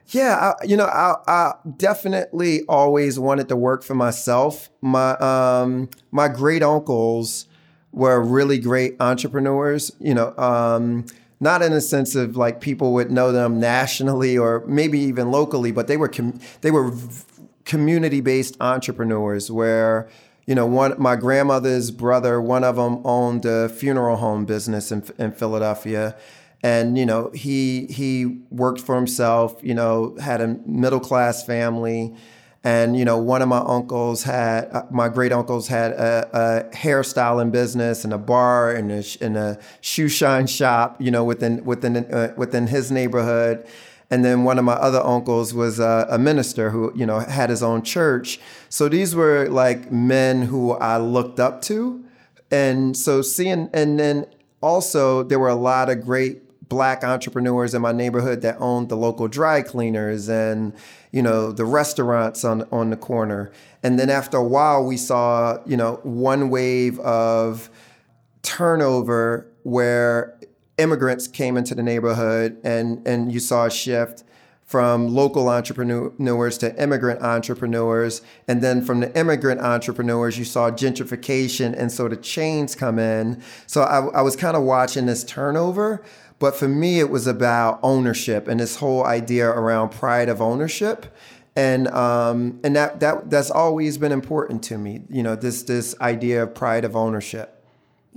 Yeah, 0.07 0.53
I, 0.59 0.65
you 0.65 0.77
know, 0.77 0.85
I, 0.85 1.15
I, 1.27 1.53
definitely 1.75 2.63
always 2.67 3.19
wanted 3.19 3.49
to 3.49 3.57
work 3.57 3.83
for 3.83 3.93
myself. 3.93 4.69
My 4.79 5.11
um, 5.17 5.89
my 6.11 6.29
great 6.29 6.63
uncles 6.63 7.45
were 7.91 8.21
really 8.21 8.57
great 8.57 8.95
entrepreneurs. 9.01 9.91
You 9.99 10.13
know, 10.13 10.33
um, 10.37 11.05
not 11.39 11.61
in 11.61 11.71
the 11.71 11.81
sense 11.81 12.15
of 12.15 12.35
like 12.35 12.61
people 12.61 12.93
would 12.93 13.11
know 13.11 13.31
them 13.31 13.59
nationally 13.59 14.37
or 14.37 14.63
maybe 14.67 14.99
even 14.99 15.31
locally, 15.31 15.71
but 15.71 15.87
they 15.87 15.97
were 15.97 16.07
com- 16.07 16.39
they 16.61 16.71
were 16.71 16.93
community 17.65 18.21
based 18.21 18.57
entrepreneurs 18.59 19.51
where 19.51 20.09
you 20.47 20.55
know, 20.55 20.65
one 20.65 20.95
my 20.97 21.17
grandmother's 21.17 21.91
brother, 21.91 22.41
one 22.41 22.63
of 22.63 22.77
them 22.77 23.05
owned 23.05 23.45
a 23.45 23.67
funeral 23.67 24.15
home 24.15 24.45
business 24.45 24.91
in, 24.93 25.03
in 25.19 25.33
Philadelphia, 25.33 26.15
and 26.63 26.97
you 26.97 27.05
know, 27.05 27.29
he 27.31 27.85
he 27.87 28.39
worked 28.49 28.79
for 28.79 28.95
himself. 28.95 29.59
You 29.61 29.73
know, 29.73 30.15
had 30.21 30.39
a 30.39 30.47
middle 30.65 31.01
class 31.01 31.45
family, 31.45 32.15
and 32.63 32.97
you 32.97 33.05
know, 33.05 33.17
one 33.17 33.41
of 33.41 33.47
my 33.47 33.59
uncles 33.59 34.23
had 34.23 34.69
uh, 34.71 34.83
my 34.89 35.09
great 35.09 35.31
uncles 35.31 35.67
had 35.67 35.91
a, 35.91 36.29
a 36.71 36.75
hairstyling 36.75 37.51
business 37.51 38.03
and 38.03 38.13
a 38.13 38.17
bar 38.17 38.71
and 38.71 38.91
a, 38.91 39.03
and 39.21 39.37
a 39.37 39.59
shoe 39.81 40.09
shine 40.09 40.47
shop. 40.47 41.01
You 41.01 41.11
know, 41.11 41.23
within 41.23 41.63
within 41.63 41.97
uh, 41.97 42.33
within 42.35 42.67
his 42.67 42.91
neighborhood 42.91 43.65
and 44.09 44.23
then 44.23 44.43
one 44.43 44.57
of 44.57 44.65
my 44.65 44.73
other 44.73 45.01
uncles 45.01 45.53
was 45.53 45.79
a, 45.79 46.07
a, 46.09 46.17
minister 46.17 46.69
who 46.69 46.91
you 46.95 47.05
know 47.05 47.19
had 47.19 47.49
his 47.49 47.61
own 47.61 47.81
church 47.81 48.39
so 48.69 48.87
these 48.87 49.15
were 49.15 49.47
like 49.49 49.91
men 49.91 50.43
who 50.43 50.71
i 50.73 50.97
looked 50.97 51.39
up 51.39 51.61
to 51.61 52.03
and 52.51 52.95
so 52.95 53.21
seeing 53.21 53.69
and 53.73 53.99
then 53.99 54.25
also 54.61 55.23
there 55.23 55.39
were 55.39 55.49
a 55.49 55.55
lot 55.55 55.89
of 55.89 56.03
great 56.03 56.43
black 56.69 57.03
entrepreneurs 57.03 57.73
in 57.73 57.81
my 57.81 57.91
neighborhood 57.91 58.41
that 58.41 58.57
owned 58.59 58.89
the 58.89 58.97
local 58.97 59.27
dry 59.27 59.61
cleaners 59.61 60.27
and 60.27 60.73
you 61.17 61.23
know 61.23 61.51
the 61.51 61.65
restaurants 61.65 62.45
on 62.45 62.57
on 62.71 62.91
the 62.91 62.97
corner 62.97 63.51
and 63.81 63.99
then 63.99 64.09
after 64.09 64.37
a 64.37 64.43
while 64.55 64.85
we 64.85 64.95
saw 64.95 65.57
you 65.65 65.75
know 65.75 65.99
one 66.03 66.49
wave 66.51 66.99
of 66.99 67.71
turnover 68.43 69.51
where 69.63 70.37
immigrants 70.77 71.27
came 71.27 71.57
into 71.57 71.73
the 71.75 71.83
neighborhood 71.83 72.57
and, 72.63 73.05
and 73.07 73.31
you 73.33 73.39
saw 73.39 73.65
a 73.65 73.71
shift 73.71 74.23
from 74.63 75.07
local 75.07 75.47
entrepreneurs 75.47 76.57
to 76.57 76.81
immigrant 76.81 77.21
entrepreneurs. 77.21 78.21
And 78.49 78.61
then 78.61 78.83
from 78.83 78.99
the 78.99 79.17
immigrant 79.17 79.61
entrepreneurs, 79.61 80.37
you 80.37 80.43
saw 80.43 80.69
gentrification 80.71 81.73
and 81.77 81.89
sort 81.89 82.11
of 82.11 82.21
chains 82.21 82.75
come 82.75 82.99
in. 82.99 83.41
So 83.65 83.83
I, 83.83 84.07
I 84.07 84.21
was 84.21 84.35
kind 84.35 84.57
of 84.57 84.63
watching 84.63 85.05
this 85.05 85.23
turnover. 85.23 86.03
But 86.39 86.55
for 86.55 86.67
me, 86.67 86.99
it 86.99 87.09
was 87.09 87.25
about 87.27 87.79
ownership 87.81 88.47
and 88.47 88.59
this 88.59 88.77
whole 88.77 89.05
idea 89.05 89.47
around 89.49 89.89
pride 89.89 90.29
of 90.29 90.41
ownership. 90.41 91.07
And 91.55 91.87
um, 91.87 92.59
and 92.63 92.75
that, 92.75 92.99
that 92.99 93.31
that's 93.31 93.49
always 93.49 93.97
been 93.97 94.11
important 94.11 94.61
to 94.65 94.77
me, 94.77 95.01
you 95.09 95.23
know, 95.23 95.35
this 95.35 95.63
this 95.63 95.99
idea 95.99 96.43
of 96.43 96.53
pride 96.53 96.85
of 96.85 96.95
ownership 96.95 97.57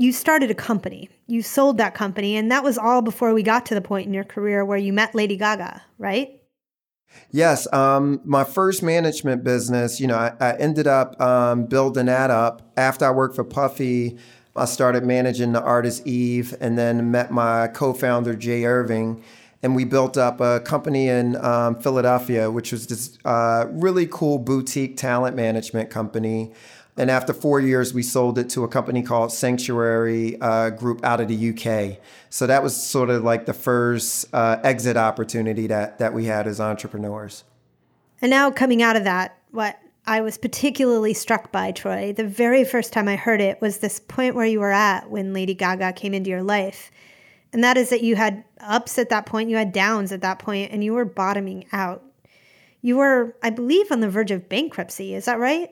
you 0.01 0.15
started 0.15 0.51
a 0.51 0.55
company. 0.55 1.11
You 1.27 1.43
sold 1.43 1.77
that 1.77 1.95
company, 1.95 2.35
and 2.35 2.51
that 2.51 2.65
was 2.65 2.79
all 2.79 3.03
before 3.03 3.35
we 3.35 3.43
got 3.43 3.67
to 3.67 3.75
the 3.75 3.83
point 3.83 4.07
in 4.07 4.15
your 4.15 4.25
career 4.25 4.65
where 4.65 4.79
you 4.79 4.95
met 4.95 5.15
Lady 5.15 5.37
Gaga, 5.37 5.83
right? 5.99 6.41
Yes. 7.31 7.71
Um, 7.71 8.23
my 8.25 8.45
first 8.45 8.83
management 8.83 9.45
business, 9.45 10.01
you 10.01 10.07
know, 10.07 10.17
I, 10.17 10.33
I 10.41 10.57
ended 10.57 10.87
up 10.87 11.21
um, 11.21 11.67
building 11.67 12.07
that 12.07 12.31
up. 12.31 12.73
After 12.79 13.05
I 13.05 13.11
worked 13.11 13.37
for 13.37 13.45
Puffy, 13.45 14.17
I 14.57 14.65
started 14.65 15.05
managing 15.05 15.53
the 15.53 15.63
artist 15.63 16.07
Eve 16.07 16.55
and 16.61 16.77
then 16.77 17.11
met 17.11 17.31
my 17.31 17.69
co 17.69 17.93
founder, 17.93 18.35
Jay 18.35 18.65
Irving. 18.65 19.23
And 19.63 19.77
we 19.77 19.85
built 19.85 20.17
up 20.17 20.41
a 20.41 20.61
company 20.61 21.09
in 21.09 21.37
um, 21.37 21.79
Philadelphia, 21.81 22.51
which 22.51 22.73
was 22.73 22.87
this 22.87 23.19
uh, 23.25 23.67
really 23.71 24.07
cool 24.07 24.39
boutique 24.39 24.97
talent 24.97 25.37
management 25.37 25.91
company. 25.91 26.53
And 26.97 27.11
after 27.11 27.33
four 27.33 27.61
years, 27.61 27.95
we 27.95 28.03
sold 28.03 28.39
it 28.39 28.51
to 28.51 28.65
a 28.65 28.69
company 28.69 29.03
called 29.03 29.33
Sanctuary 29.33 30.41
uh, 30.41 30.71
Group 30.71 31.05
out 31.05 31.21
of 31.21 31.29
the 31.29 31.51
UK. 31.51 31.99
So 32.31 32.47
that 32.47 32.63
was 32.63 32.77
sort 32.77 33.11
of 33.11 33.23
like 33.23 33.47
the 33.47 33.55
first 33.55 34.27
uh, 34.35 34.59
exit 34.63 34.97
opportunity 34.97 35.67
that, 35.69 35.99
that 35.99 36.13
we 36.13 36.27
had 36.27 36.47
as 36.47 36.61
entrepreneurs. 36.61 37.45
And 38.21 38.31
now 38.31 38.51
coming 38.51 38.83
out 38.83 38.97
of 38.97 39.05
that, 39.05 39.39
what 39.51 39.79
I 40.07 40.21
was 40.21 40.39
particularly 40.39 41.15
struck 41.15 41.53
by, 41.53 41.73
Troy, 41.73 42.13
the 42.13 42.25
very 42.25 42.65
first 42.65 42.93
time 42.93 43.07
I 43.07 43.17
heard 43.17 43.41
it 43.41 43.61
was 43.61 43.79
this 43.79 44.01
point 44.01 44.35
where 44.35 44.47
you 44.47 44.61
were 44.61 44.73
at 44.73 45.11
when 45.11 45.33
Lady 45.33 45.55
Gaga 45.55 45.93
came 45.93 46.15
into 46.15 46.31
your 46.31 46.43
life. 46.43 46.91
And 47.53 47.63
that 47.65 47.77
is 47.77 47.91
that 47.91 48.03
you 48.03 48.17
had 48.17 48.45
ups 48.61 48.99
at 48.99 49.09
that 49.11 49.27
point, 49.27 49.51
you 49.51 49.57
had 49.57 49.73
downs 49.73 50.13
at 50.13 50.23
that 50.23 50.39
point, 50.39 50.73
and 50.73 50.83
you 50.83 50.95
were 50.95 51.05
bottoming 51.05 51.67
out. 51.73 52.03
You 52.81 52.97
were, 52.97 53.37
I 53.43 53.51
believe, 53.51 53.91
on 53.93 54.01
the 54.01 54.09
verge 54.09 54.31
of 54.31 54.49
bankruptcy. 54.49 55.15
Is 55.15 55.27
that 55.27 55.39
right? 55.39 55.71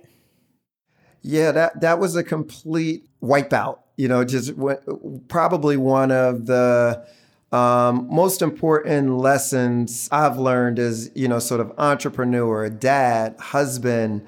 Yeah, 1.23 1.53
that 1.53 1.81
that 1.81 1.99
was 1.99 2.17
a 2.17 2.23
complete 2.23 3.09
wipeout. 3.23 3.79
You 3.97 4.09
know, 4.09 4.25
just 4.25 4.57
w- 4.57 5.21
probably 5.29 5.77
one 5.77 6.11
of 6.11 6.47
the 6.47 7.07
Um, 7.51 8.09
most 8.11 8.43
important 8.43 9.17
lessons 9.19 10.09
I've 10.13 10.37
learned 10.37 10.79
is, 10.79 11.11
you 11.15 11.29
know, 11.29 11.39
sort 11.39 11.61
of 11.61 11.73
entrepreneur, 11.79 12.69
dad, 12.69 13.37
husband, 13.39 14.27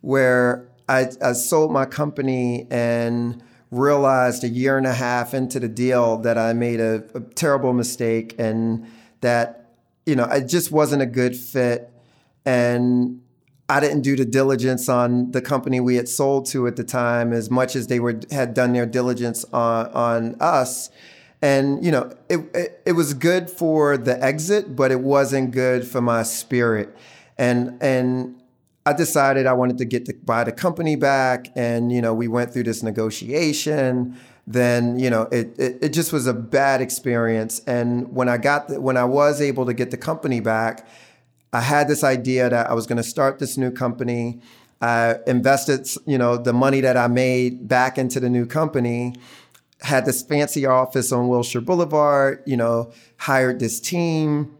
where 0.00 0.66
I, 0.88 1.10
I 1.22 1.32
sold 1.32 1.70
my 1.70 1.84
company 1.84 2.66
and 2.70 3.42
realized 3.70 4.42
a 4.42 4.48
year 4.48 4.78
and 4.78 4.86
a 4.86 4.92
half 4.94 5.34
into 5.34 5.60
the 5.60 5.68
deal 5.68 6.18
that 6.18 6.38
I 6.38 6.54
made 6.54 6.80
a, 6.80 7.04
a 7.14 7.20
terrible 7.20 7.72
mistake 7.74 8.34
and 8.38 8.86
that, 9.20 9.74
you 10.06 10.16
know, 10.16 10.24
it 10.24 10.48
just 10.48 10.72
wasn't 10.72 11.02
a 11.02 11.06
good 11.06 11.36
fit. 11.36 11.90
And 12.46 13.22
I 13.68 13.80
didn't 13.80 14.02
do 14.02 14.16
the 14.16 14.24
diligence 14.24 14.88
on 14.88 15.30
the 15.30 15.40
company 15.40 15.78
we 15.78 15.96
had 15.96 16.08
sold 16.08 16.46
to 16.46 16.66
at 16.66 16.76
the 16.76 16.84
time 16.84 17.32
as 17.32 17.50
much 17.50 17.76
as 17.76 17.86
they 17.86 18.00
were 18.00 18.18
had 18.30 18.54
done 18.54 18.72
their 18.72 18.86
diligence 18.86 19.44
on 19.52 19.86
on 19.92 20.36
us 20.40 20.90
and 21.42 21.84
you 21.84 21.90
know 21.90 22.16
it, 22.28 22.38
it, 22.54 22.82
it 22.86 22.92
was 22.92 23.12
good 23.12 23.50
for 23.50 23.98
the 23.98 24.22
exit 24.22 24.74
but 24.74 24.92
it 24.92 25.00
wasn't 25.00 25.50
good 25.50 25.86
for 25.86 26.00
my 26.00 26.22
spirit. 26.22 26.96
And 27.36 27.76
and 27.82 28.40
i 28.86 28.92
decided 28.92 29.46
i 29.46 29.52
wanted 29.52 29.78
to 29.78 29.84
get 29.84 30.06
to 30.06 30.14
buy 30.24 30.44
the 30.44 30.52
company 30.52 30.96
back. 30.96 31.48
And 31.56 31.92
you 31.92 32.00
know 32.00 32.14
we 32.14 32.28
went 32.28 32.52
through 32.52 32.64
this 32.64 32.82
negotiation. 32.82 34.16
Then 34.46 34.98
you 34.98 35.10
know 35.10 35.22
it, 35.32 35.58
it, 35.58 35.78
it 35.82 35.88
just 35.92 36.12
was 36.12 36.26
a 36.26 36.34
bad 36.34 36.80
experience. 36.80 37.60
And 37.66 38.14
when 38.14 38.28
i 38.28 38.38
got 38.38 38.68
the, 38.68 38.80
when 38.80 38.96
i 38.96 39.04
was 39.04 39.40
able 39.40 39.66
to 39.66 39.74
get 39.74 39.90
the 39.90 39.98
company 39.98 40.40
back 40.40 40.86
i 41.52 41.60
had 41.60 41.86
this 41.88 42.02
idea 42.02 42.48
that 42.48 42.70
i 42.70 42.72
was 42.72 42.86
going 42.86 42.96
to 42.96 43.02
start 43.02 43.38
this 43.40 43.58
new 43.58 43.70
company. 43.70 44.40
I 44.80 45.18
invested 45.28 45.88
you 46.06 46.18
know 46.18 46.36
the 46.36 46.52
money 46.52 46.80
that 46.80 46.96
i 46.96 47.06
made 47.06 47.68
back 47.68 47.98
into 47.98 48.18
the 48.20 48.28
new 48.28 48.46
company 48.46 49.14
had 49.82 50.04
this 50.04 50.22
fancy 50.22 50.64
office 50.64 51.12
on 51.12 51.28
Wilshire 51.28 51.60
Boulevard, 51.60 52.42
you 52.46 52.56
know, 52.56 52.92
hired 53.18 53.58
this 53.58 53.80
team. 53.80 54.56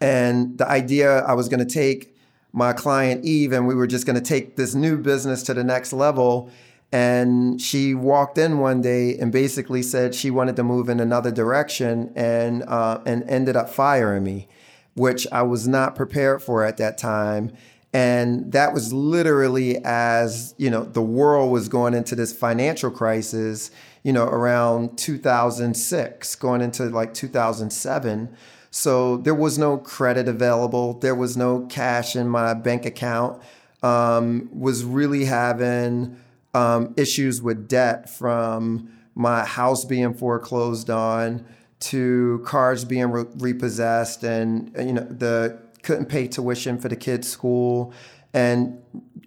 And 0.00 0.58
the 0.58 0.68
idea 0.68 1.20
I 1.20 1.34
was 1.34 1.48
going 1.48 1.66
to 1.66 1.72
take 1.72 2.16
my 2.52 2.72
client 2.72 3.24
Eve 3.24 3.52
and 3.52 3.66
we 3.66 3.74
were 3.74 3.86
just 3.86 4.04
going 4.04 4.16
to 4.16 4.22
take 4.22 4.56
this 4.56 4.74
new 4.74 4.98
business 4.98 5.42
to 5.44 5.54
the 5.54 5.64
next 5.64 5.92
level. 5.92 6.50
And 6.90 7.60
she 7.60 7.94
walked 7.94 8.36
in 8.36 8.58
one 8.58 8.82
day 8.82 9.16
and 9.16 9.32
basically 9.32 9.82
said 9.82 10.14
she 10.14 10.30
wanted 10.30 10.56
to 10.56 10.62
move 10.62 10.88
in 10.88 11.00
another 11.00 11.30
direction 11.30 12.12
and, 12.14 12.64
uh, 12.64 13.00
and 13.06 13.22
ended 13.30 13.56
up 13.56 13.70
firing 13.70 14.24
me, 14.24 14.48
which 14.94 15.26
I 15.32 15.42
was 15.42 15.66
not 15.66 15.94
prepared 15.94 16.42
for 16.42 16.64
at 16.64 16.76
that 16.76 16.98
time. 16.98 17.52
And 17.94 18.52
that 18.52 18.74
was 18.74 18.92
literally 18.92 19.78
as, 19.84 20.54
you 20.58 20.70
know, 20.70 20.84
the 20.84 21.02
world 21.02 21.50
was 21.50 21.68
going 21.68 21.94
into 21.94 22.14
this 22.14 22.32
financial 22.32 22.90
crisis 22.90 23.70
you 24.02 24.12
know, 24.12 24.24
around 24.24 24.98
2006, 24.98 26.34
going 26.36 26.60
into 26.60 26.84
like 26.84 27.14
2007. 27.14 28.36
So 28.70 29.18
there 29.18 29.34
was 29.34 29.58
no 29.58 29.76
credit 29.78 30.28
available. 30.28 30.94
There 30.94 31.14
was 31.14 31.36
no 31.36 31.66
cash 31.66 32.16
in 32.16 32.28
my 32.28 32.54
bank 32.54 32.86
account. 32.86 33.42
Um, 33.82 34.48
was 34.52 34.84
really 34.84 35.24
having 35.24 36.16
um, 36.54 36.94
issues 36.96 37.42
with 37.42 37.68
debt 37.68 38.08
from 38.08 38.90
my 39.14 39.44
house 39.44 39.84
being 39.84 40.14
foreclosed 40.14 40.88
on 40.88 41.44
to 41.80 42.40
cars 42.44 42.84
being 42.84 43.10
re- 43.10 43.24
repossessed 43.38 44.22
and 44.22 44.72
you 44.78 44.92
know 44.92 45.02
the 45.02 45.58
couldn't 45.82 46.06
pay 46.06 46.28
tuition 46.28 46.78
for 46.78 46.88
the 46.88 46.96
kids 46.96 47.28
school 47.28 47.92
and 48.34 48.78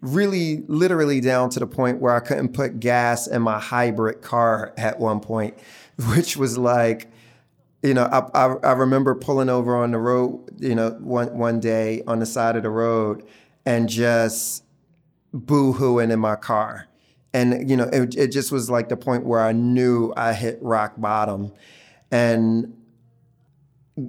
really 0.02 0.64
literally 0.68 1.22
down 1.22 1.50
to 1.50 1.60
the 1.60 1.68
point 1.68 2.00
where 2.00 2.14
I 2.14 2.20
couldn't 2.20 2.50
put 2.50 2.80
gas 2.80 3.28
in 3.28 3.42
my 3.42 3.60
hybrid 3.60 4.22
car 4.22 4.74
at 4.78 5.00
one 5.00 5.20
point, 5.20 5.58
which 6.16 6.38
was 6.38 6.58
like, 6.58 7.08
you 7.84 7.94
know, 7.94 8.06
I, 8.06 8.46
I, 8.46 8.54
I, 8.64 8.72
remember 8.72 9.14
pulling 9.14 9.50
over 9.50 9.76
on 9.76 9.92
the 9.92 10.00
road, 10.00 10.50
you 10.60 10.74
know, 10.74 10.92
one, 11.00 11.38
one 11.38 11.60
day 11.60 12.02
on 12.08 12.18
the 12.20 12.26
side 12.26 12.56
of 12.56 12.64
the 12.64 12.70
road 12.70 13.24
and 13.64 13.88
just 13.88 14.64
boo-hooing 15.34 16.10
in 16.10 16.20
my 16.20 16.36
car. 16.36 16.88
And, 17.34 17.70
you 17.70 17.76
know, 17.76 17.90
it, 17.92 18.16
it 18.16 18.32
just 18.32 18.52
was 18.52 18.70
like 18.70 18.90
the 18.90 18.98
point 18.98 19.26
where 19.26 19.42
I 19.42 19.52
knew 19.52 20.14
I 20.16 20.34
hit 20.34 20.58
rock 20.62 20.94
bottom. 20.98 21.52
And 22.10 22.74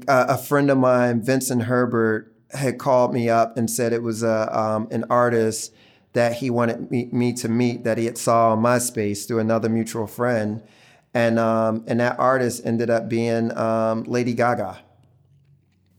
a, 0.09 0.27
a 0.31 0.39
friend 0.39 0.71
of 0.71 0.79
mine, 0.79 1.23
Vincent 1.23 1.65
Herbert, 1.65 2.33
had 2.51 2.79
called 2.79 3.13
me 3.13 3.29
up 3.29 3.57
and 3.57 3.71
said 3.71 3.93
it 3.93 4.03
was 4.03 4.23
a 4.23 4.59
um, 4.59 4.89
an 4.91 5.05
artist 5.11 5.75
that 6.13 6.35
he 6.35 6.49
wanted 6.49 6.91
me, 6.91 7.09
me, 7.13 7.33
to 7.35 7.49
meet 7.49 7.85
that 7.85 7.99
he 7.99 8.07
had 8.07 8.17
saw 8.17 8.53
on 8.53 8.63
MySpace 8.63 9.29
through 9.29 9.39
another 9.39 9.69
mutual 9.69 10.07
friend, 10.07 10.63
and 11.13 11.39
um, 11.39 11.85
and 11.87 12.01
that 12.01 12.19
artist 12.19 12.63
ended 12.65 12.91
up 12.91 13.09
being 13.09 13.57
um, 13.57 14.05
Lady 14.05 14.35
Gaga. 14.35 14.79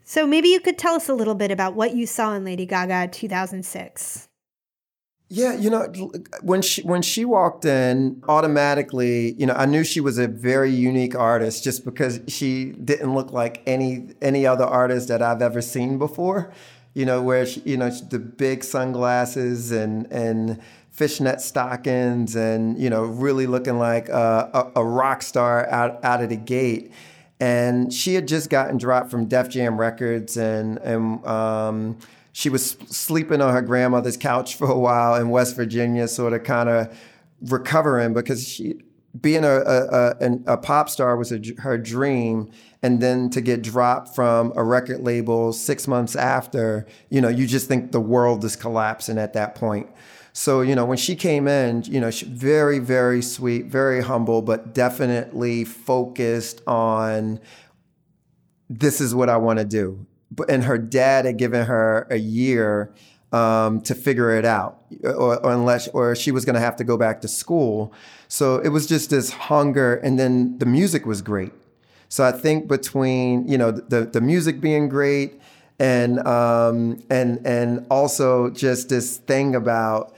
So 0.04 0.26
maybe 0.26 0.48
you 0.48 0.62
could 0.62 0.78
tell 0.78 0.96
us 0.96 1.10
a 1.10 1.14
little 1.14 1.36
bit 1.36 1.52
about 1.52 1.74
what 1.74 1.94
you 1.94 2.08
saw 2.08 2.34
in 2.34 2.46
Lady 2.46 2.66
Gaga 2.66 3.10
2006. 3.12 4.30
Yeah, 5.30 5.56
you 5.56 5.70
know, 5.70 5.92
when 6.42 6.62
she 6.62 6.82
when 6.84 7.02
she 7.02 7.26
walked 7.26 7.66
in, 7.66 8.24
automatically, 8.30 9.34
you 9.34 9.46
know, 9.46 9.54
I 9.54 9.66
knew 9.66 9.84
she 9.84 10.00
was 10.00 10.18
a 10.18 10.28
very 10.28 10.72
unique 10.72 11.16
artist 11.16 11.66
just 11.66 11.84
because 11.84 12.22
she 12.30 12.72
didn't 12.72 13.14
look 13.14 13.34
like 13.34 13.62
any 13.68 14.16
any 14.22 14.46
other 14.46 14.64
artist 14.64 15.10
that 15.10 15.22
I've 15.22 15.42
ever 15.42 15.62
seen 15.62 15.98
before. 15.98 16.54
You 16.94 17.06
know, 17.06 17.22
where 17.22 17.46
she, 17.46 17.62
you 17.66 17.76
know 17.76 17.90
the 17.90 18.20
big 18.20 18.64
sunglasses 18.64 19.72
and 19.72 20.10
and 20.14 20.62
fishnet 20.92 21.42
stockings 21.42 22.36
and 22.36 22.80
you 22.80 22.90
know 22.90 23.04
really 23.04 23.48
looking 23.48 23.78
like 23.78 24.08
a, 24.08 24.72
a, 24.76 24.80
a 24.80 24.84
rock 24.86 25.22
star 25.22 25.70
out 25.70 26.04
out 26.06 26.24
of 26.24 26.30
the 26.30 26.38
gate 26.38 26.92
and 27.40 27.94
she 27.94 28.16
had 28.16 28.28
just 28.28 28.50
gotten 28.50 28.78
dropped 28.78 29.12
from 29.12 29.26
Def 29.26 29.50
Jam 29.50 29.80
Records 29.80 30.38
and 30.38 30.80
and 30.80 31.24
um, 31.26 31.98
she 32.38 32.50
was 32.50 32.78
sleeping 32.86 33.42
on 33.42 33.52
her 33.52 33.64
grandmother's 33.64 34.16
couch 34.16 34.58
for 34.58 34.70
a 34.70 34.78
while 34.78 35.16
in 35.16 35.30
West 35.30 35.56
Virginia, 35.56 36.08
sort 36.08 36.34
of 36.34 36.44
kind 36.44 36.70
of 36.70 36.96
recovering 37.42 38.14
because 38.14 38.48
she 38.48 38.76
being 39.20 39.44
a, 39.44 39.56
a, 39.56 40.16
a, 40.22 40.40
a 40.46 40.58
pop 40.58 40.88
star 40.88 41.18
was 41.18 41.32
a, 41.32 41.42
her 41.58 41.80
dream. 41.80 42.52
And 42.84 43.02
then 43.02 43.32
to 43.32 43.42
get 43.42 43.64
dropped 43.64 44.14
from 44.14 44.54
a 44.56 44.64
record 44.64 45.00
label 45.00 45.52
six 45.52 45.88
months 45.88 46.16
after 46.16 46.86
you 47.10 47.22
know 47.22 47.28
you 47.28 47.48
just 47.48 47.68
think 47.68 47.92
the 47.92 48.00
world 48.00 48.46
is 48.46 48.56
collapsing 48.56 49.18
at 49.18 49.34
that 49.34 49.56
point. 49.56 49.90
So 50.32 50.62
you 50.62 50.76
know 50.76 50.86
when 50.86 51.00
she 51.00 51.16
came 51.16 51.48
in 51.48 51.86
you 51.86 52.00
know 52.00 52.12
she 52.12 52.28
very 52.28 52.78
very 52.78 53.24
sweet 53.24 53.66
very 53.66 54.04
humble 54.04 54.44
but 54.44 54.76
definitely 54.76 55.66
focused 55.66 56.62
on 56.68 57.40
this 58.70 59.02
is 59.02 59.16
what 59.16 59.30
i 59.30 59.38
want 59.38 59.58
to 59.58 59.66
do 59.66 60.06
and 60.48 60.64
her 60.64 60.78
dad 60.78 61.26
had 61.26 61.38
given 61.38 61.66
her 61.66 62.08
a 62.10 62.18
year 62.18 62.92
um, 63.32 63.82
to 63.82 63.96
figure 63.96 64.32
it 64.32 64.46
out, 64.46 64.82
or, 65.04 65.44
or 65.46 65.52
unless, 65.52 65.88
or 65.90 66.16
she 66.16 66.32
was 66.32 66.46
going 66.46 66.54
to 66.56 66.60
have 66.62 66.76
to 66.78 66.84
go 66.84 66.98
back 66.98 67.22
to 67.22 67.28
school. 67.28 67.94
So 68.28 68.58
it 68.58 68.70
was 68.70 68.88
just 68.88 69.10
this 69.10 69.32
hunger, 69.32 69.96
and 69.96 70.18
then 70.18 70.58
the 70.60 70.66
music 70.66 71.06
was 71.06 71.22
great. 71.22 71.52
So 72.10 72.24
I 72.24 72.32
think 72.32 72.68
between 72.68 73.48
you 73.48 73.58
know 73.58 73.72
the 73.72 74.06
the 74.06 74.22
music 74.22 74.62
being 74.62 74.88
great, 74.88 75.40
and 75.80 76.26
um, 76.26 77.04
and 77.10 77.46
and 77.46 77.86
also 77.90 78.50
just 78.50 78.90
this 78.90 79.18
thing 79.18 79.56
about 79.56 80.16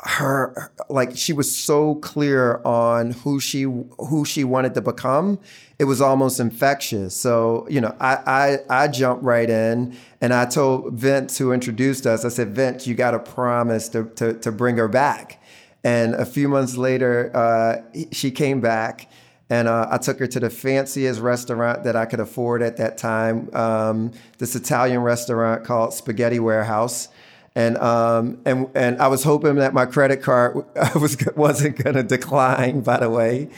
her 0.00 0.70
like 0.90 1.16
she 1.16 1.32
was 1.32 1.56
so 1.56 1.94
clear 1.96 2.60
on 2.64 3.12
who 3.12 3.40
she 3.40 3.62
who 3.62 4.24
she 4.26 4.44
wanted 4.44 4.74
to 4.74 4.82
become 4.82 5.38
it 5.78 5.84
was 5.84 6.00
almost 6.00 6.38
infectious. 6.38 7.16
So 7.16 7.66
you 7.70 7.80
know 7.80 7.96
i 7.98 8.58
i, 8.68 8.84
I 8.84 8.88
jumped 8.88 9.24
right 9.24 9.48
in 9.48 9.96
and 10.20 10.34
i 10.34 10.44
told 10.44 10.92
vince 10.92 11.38
who 11.38 11.52
introduced 11.52 12.06
us 12.06 12.24
i 12.26 12.28
said 12.28 12.54
vince 12.54 12.86
you 12.86 12.94
got 12.94 13.12
to 13.12 13.18
promise 13.18 13.88
to, 13.90 14.04
to, 14.16 14.34
to 14.34 14.52
bring 14.52 14.76
her 14.76 14.88
back. 14.88 15.42
And 15.82 16.14
a 16.14 16.26
few 16.26 16.48
months 16.48 16.76
later 16.76 17.30
uh, 17.34 17.76
she 18.12 18.30
came 18.30 18.60
back 18.60 19.10
and 19.48 19.68
uh, 19.68 19.86
I 19.88 19.98
took 19.98 20.18
her 20.18 20.26
to 20.26 20.40
the 20.40 20.50
fanciest 20.50 21.20
restaurant 21.20 21.84
that 21.84 21.94
I 21.94 22.04
could 22.04 22.18
afford 22.18 22.62
at 22.62 22.78
that 22.78 22.98
time, 22.98 23.48
um, 23.54 24.10
this 24.38 24.56
Italian 24.56 25.02
restaurant 25.02 25.62
called 25.62 25.94
Spaghetti 25.94 26.40
Warehouse 26.40 27.08
and 27.56 27.78
um, 27.78 28.38
and 28.44 28.68
and 28.74 29.00
I 29.00 29.08
was 29.08 29.24
hoping 29.24 29.56
that 29.56 29.72
my 29.72 29.86
credit 29.86 30.22
card 30.22 30.56
was 30.94 31.16
wasn't 31.34 31.82
going 31.82 31.96
to 31.96 32.02
decline. 32.02 32.82
By 32.82 32.98
the 32.98 33.10
way, 33.10 33.48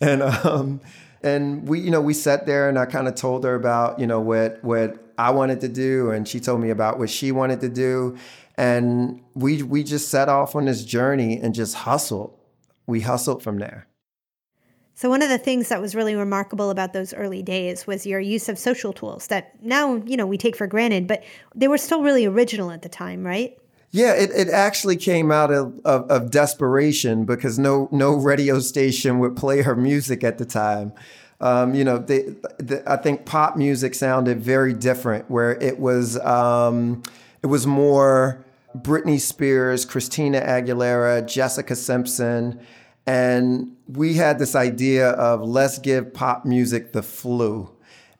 and 0.00 0.22
um, 0.22 0.80
and 1.22 1.66
we 1.66 1.80
you 1.80 1.90
know 1.90 2.02
we 2.02 2.12
sat 2.12 2.46
there 2.46 2.68
and 2.68 2.78
I 2.78 2.84
kind 2.84 3.08
of 3.08 3.14
told 3.14 3.44
her 3.44 3.54
about 3.54 3.98
you 3.98 4.06
know 4.06 4.20
what 4.20 4.62
what 4.62 5.02
I 5.18 5.30
wanted 5.30 5.62
to 5.62 5.68
do, 5.68 6.10
and 6.10 6.28
she 6.28 6.38
told 6.38 6.60
me 6.60 6.68
about 6.68 6.98
what 6.98 7.08
she 7.08 7.32
wanted 7.32 7.62
to 7.62 7.70
do, 7.70 8.18
and 8.58 9.22
we 9.34 9.62
we 9.62 9.82
just 9.82 10.08
set 10.08 10.28
off 10.28 10.54
on 10.54 10.66
this 10.66 10.84
journey 10.84 11.40
and 11.40 11.54
just 11.54 11.74
hustled. 11.74 12.38
We 12.86 13.00
hustled 13.00 13.42
from 13.42 13.58
there. 13.58 13.88
So, 14.98 15.10
one 15.10 15.20
of 15.20 15.28
the 15.28 15.36
things 15.36 15.68
that 15.68 15.82
was 15.82 15.94
really 15.94 16.14
remarkable 16.14 16.70
about 16.70 16.94
those 16.94 17.12
early 17.12 17.42
days 17.42 17.86
was 17.86 18.06
your 18.06 18.18
use 18.18 18.48
of 18.48 18.58
social 18.58 18.94
tools 18.94 19.26
that 19.26 19.62
now, 19.62 19.96
you 20.06 20.16
know, 20.16 20.26
we 20.26 20.38
take 20.38 20.56
for 20.56 20.66
granted, 20.66 21.06
but 21.06 21.22
they 21.54 21.68
were 21.68 21.76
still 21.76 22.02
really 22.02 22.24
original 22.24 22.70
at 22.70 22.80
the 22.80 22.88
time, 22.88 23.22
right? 23.22 23.58
Yeah, 23.90 24.14
it, 24.14 24.30
it 24.34 24.48
actually 24.48 24.96
came 24.96 25.30
out 25.30 25.52
of, 25.52 25.78
of, 25.84 26.10
of 26.10 26.30
desperation 26.30 27.26
because 27.26 27.58
no 27.58 27.90
no 27.92 28.14
radio 28.14 28.58
station 28.58 29.18
would 29.18 29.36
play 29.36 29.60
her 29.60 29.76
music 29.76 30.24
at 30.24 30.38
the 30.38 30.46
time. 30.46 30.94
Um, 31.42 31.74
you 31.74 31.84
know, 31.84 31.98
they, 31.98 32.22
the, 32.56 32.82
I 32.86 32.96
think 32.96 33.26
pop 33.26 33.54
music 33.54 33.94
sounded 33.94 34.40
very 34.40 34.72
different, 34.72 35.30
where 35.30 35.60
it 35.62 35.78
was 35.78 36.18
um, 36.20 37.02
it 37.42 37.48
was 37.48 37.66
more 37.66 38.42
Britney 38.74 39.20
Spears, 39.20 39.84
Christina 39.84 40.40
Aguilera, 40.40 41.26
Jessica 41.26 41.76
Simpson, 41.76 42.58
and 43.06 43.76
we 43.86 44.14
had 44.14 44.38
this 44.38 44.54
idea 44.54 45.10
of 45.10 45.40
let's 45.42 45.78
give 45.78 46.12
pop 46.12 46.44
music 46.44 46.92
the 46.92 47.02
flu. 47.02 47.70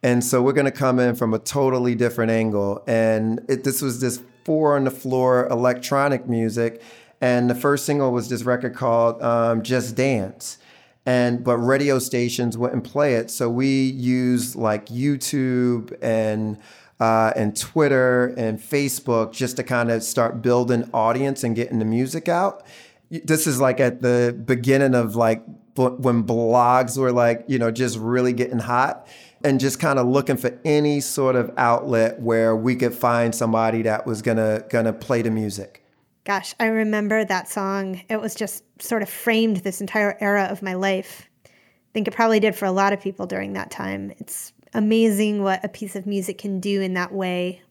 And 0.02 0.22
so 0.22 0.40
we're 0.40 0.52
going 0.52 0.66
to 0.66 0.70
come 0.70 1.00
in 1.00 1.16
from 1.16 1.34
a 1.34 1.38
totally 1.38 1.96
different 1.96 2.30
angle. 2.30 2.84
And 2.86 3.44
it, 3.48 3.64
this 3.64 3.82
was 3.82 4.00
this 4.00 4.22
four 4.44 4.76
on 4.76 4.84
the 4.84 4.90
floor 4.90 5.48
electronic 5.48 6.28
music. 6.28 6.80
And 7.20 7.50
the 7.50 7.54
first 7.54 7.84
single 7.86 8.12
was 8.12 8.28
this 8.28 8.44
record 8.44 8.74
called 8.76 9.20
um, 9.22 9.62
Just 9.62 9.96
Dance. 9.96 10.58
And 11.04 11.42
but 11.42 11.56
radio 11.56 11.98
stations 11.98 12.56
wouldn't 12.56 12.84
play 12.84 13.14
it. 13.14 13.30
So 13.30 13.48
we 13.48 13.86
used 13.90 14.54
like 14.54 14.86
YouTube 14.86 15.96
and 16.02 16.58
uh, 16.98 17.32
and 17.36 17.56
Twitter 17.56 18.34
and 18.36 18.58
Facebook 18.58 19.32
just 19.32 19.56
to 19.56 19.62
kind 19.62 19.90
of 19.90 20.02
start 20.02 20.42
building 20.42 20.88
audience 20.94 21.44
and 21.44 21.54
getting 21.54 21.78
the 21.78 21.84
music 21.84 22.28
out. 22.28 22.64
This 23.10 23.46
is 23.46 23.60
like 23.60 23.80
at 23.80 24.02
the 24.02 24.36
beginning 24.44 24.94
of 24.94 25.16
like 25.16 25.44
when 25.76 26.24
blogs 26.24 26.96
were 26.96 27.12
like, 27.12 27.44
you 27.48 27.58
know, 27.58 27.70
just 27.70 27.98
really 27.98 28.32
getting 28.32 28.58
hot 28.58 29.06
and 29.44 29.60
just 29.60 29.78
kind 29.78 29.98
of 29.98 30.06
looking 30.06 30.36
for 30.36 30.58
any 30.64 31.00
sort 31.00 31.36
of 31.36 31.50
outlet 31.56 32.20
where 32.20 32.56
we 32.56 32.74
could 32.74 32.94
find 32.94 33.34
somebody 33.34 33.82
that 33.82 34.06
was 34.06 34.22
gonna 34.22 34.64
gonna 34.70 34.92
play 34.92 35.22
the 35.22 35.30
music. 35.30 35.84
Gosh, 36.24 36.54
I 36.58 36.66
remember 36.66 37.24
that 37.24 37.48
song. 37.48 38.02
It 38.08 38.20
was 38.20 38.34
just 38.34 38.64
sort 38.82 39.02
of 39.02 39.08
framed 39.08 39.58
this 39.58 39.80
entire 39.80 40.16
era 40.20 40.44
of 40.44 40.62
my 40.62 40.74
life. 40.74 41.28
I 41.44 41.48
think 41.92 42.08
it 42.08 42.14
probably 42.14 42.40
did 42.40 42.56
for 42.56 42.64
a 42.64 42.72
lot 42.72 42.92
of 42.92 43.00
people 43.00 43.26
during 43.26 43.52
that 43.52 43.70
time. 43.70 44.12
It's 44.18 44.52
amazing 44.74 45.42
what 45.42 45.64
a 45.64 45.68
piece 45.68 45.94
of 45.94 46.06
music 46.06 46.38
can 46.38 46.58
do 46.58 46.80
in 46.80 46.94
that 46.94 47.12
way 47.12 47.62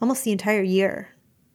almost 0.00 0.24
the 0.24 0.32
entire 0.32 0.62
year. 0.62 1.08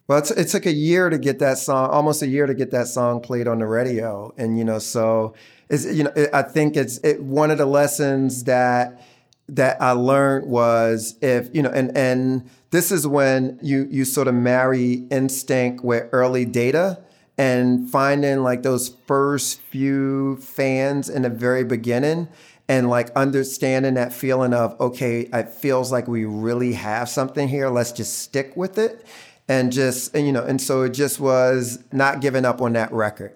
Well, 0.08 0.22
it 0.36 0.46
took 0.50 0.66
a 0.66 0.74
year 0.74 1.10
to 1.10 1.18
get 1.18 1.40
that 1.40 1.58
song, 1.58 1.90
almost 1.90 2.22
a 2.22 2.28
year 2.28 2.46
to 2.46 2.54
get 2.54 2.72
that 2.72 2.88
song 2.88 3.22
played 3.22 3.48
on 3.48 3.60
the 3.60 3.66
radio. 3.66 4.34
And, 4.38 4.58
you 4.58 4.66
know, 4.66 4.80
so 4.80 5.34
it's, 5.70 5.86
you 5.86 6.04
know, 6.04 6.12
it, 6.16 6.30
I 6.34 6.42
think 6.42 6.76
it's 6.76 6.98
it, 7.00 7.24
one 7.24 7.52
of 7.52 7.58
the 7.58 7.66
lessons 7.66 8.44
that, 8.44 9.02
that 9.48 9.82
I 9.82 9.92
learned 9.92 10.48
was 10.48 11.16
if, 11.22 11.50
you 11.54 11.62
know, 11.62 11.70
and, 11.70 11.96
and 11.98 12.50
this 12.72 12.92
is 12.92 13.08
when 13.08 13.58
you, 13.62 13.88
you 13.90 14.04
sort 14.04 14.28
of 14.28 14.36
marry 14.36 15.06
instinct 15.10 15.86
with 15.86 16.10
early 16.12 16.44
data 16.44 17.02
and 17.38 17.90
finding 17.90 18.44
like 18.44 18.64
those 18.64 18.90
first 19.08 19.62
few 19.62 20.36
fans 20.38 21.10
in 21.10 21.22
the 21.22 21.30
very 21.30 21.64
beginning 21.64 22.28
and 22.68 22.90
like 22.90 23.10
understanding 23.12 23.96
that 23.96 24.14
feeling 24.14 24.54
of 24.54 24.80
okay 24.80 25.22
it 25.34 25.50
feels 25.50 25.92
like 25.92 26.08
we 26.08 26.26
really 26.26 26.74
have 26.74 27.10
something 27.10 27.48
here 27.48 27.70
let's 27.70 27.92
just 27.92 28.20
stick 28.20 28.56
with 28.56 28.78
it 28.78 29.06
and 29.48 29.72
just 29.72 30.16
and, 30.16 30.26
you 30.26 30.32
know 30.32 30.44
and 30.44 30.62
so 30.62 30.84
it 30.84 30.90
just 30.90 31.20
was 31.20 31.84
not 31.92 32.22
giving 32.22 32.46
up 32.46 32.62
on 32.62 32.74
that 32.74 32.92
record. 32.92 33.36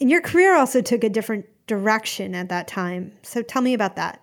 And 0.00 0.10
your 0.10 0.20
career 0.20 0.54
also 0.54 0.82
took 0.82 1.04
a 1.04 1.08
different 1.08 1.46
direction 1.66 2.34
at 2.34 2.48
that 2.48 2.68
time. 2.68 3.12
So 3.22 3.42
tell 3.42 3.62
me 3.62 3.74
about 3.74 3.96
that. 3.96 4.20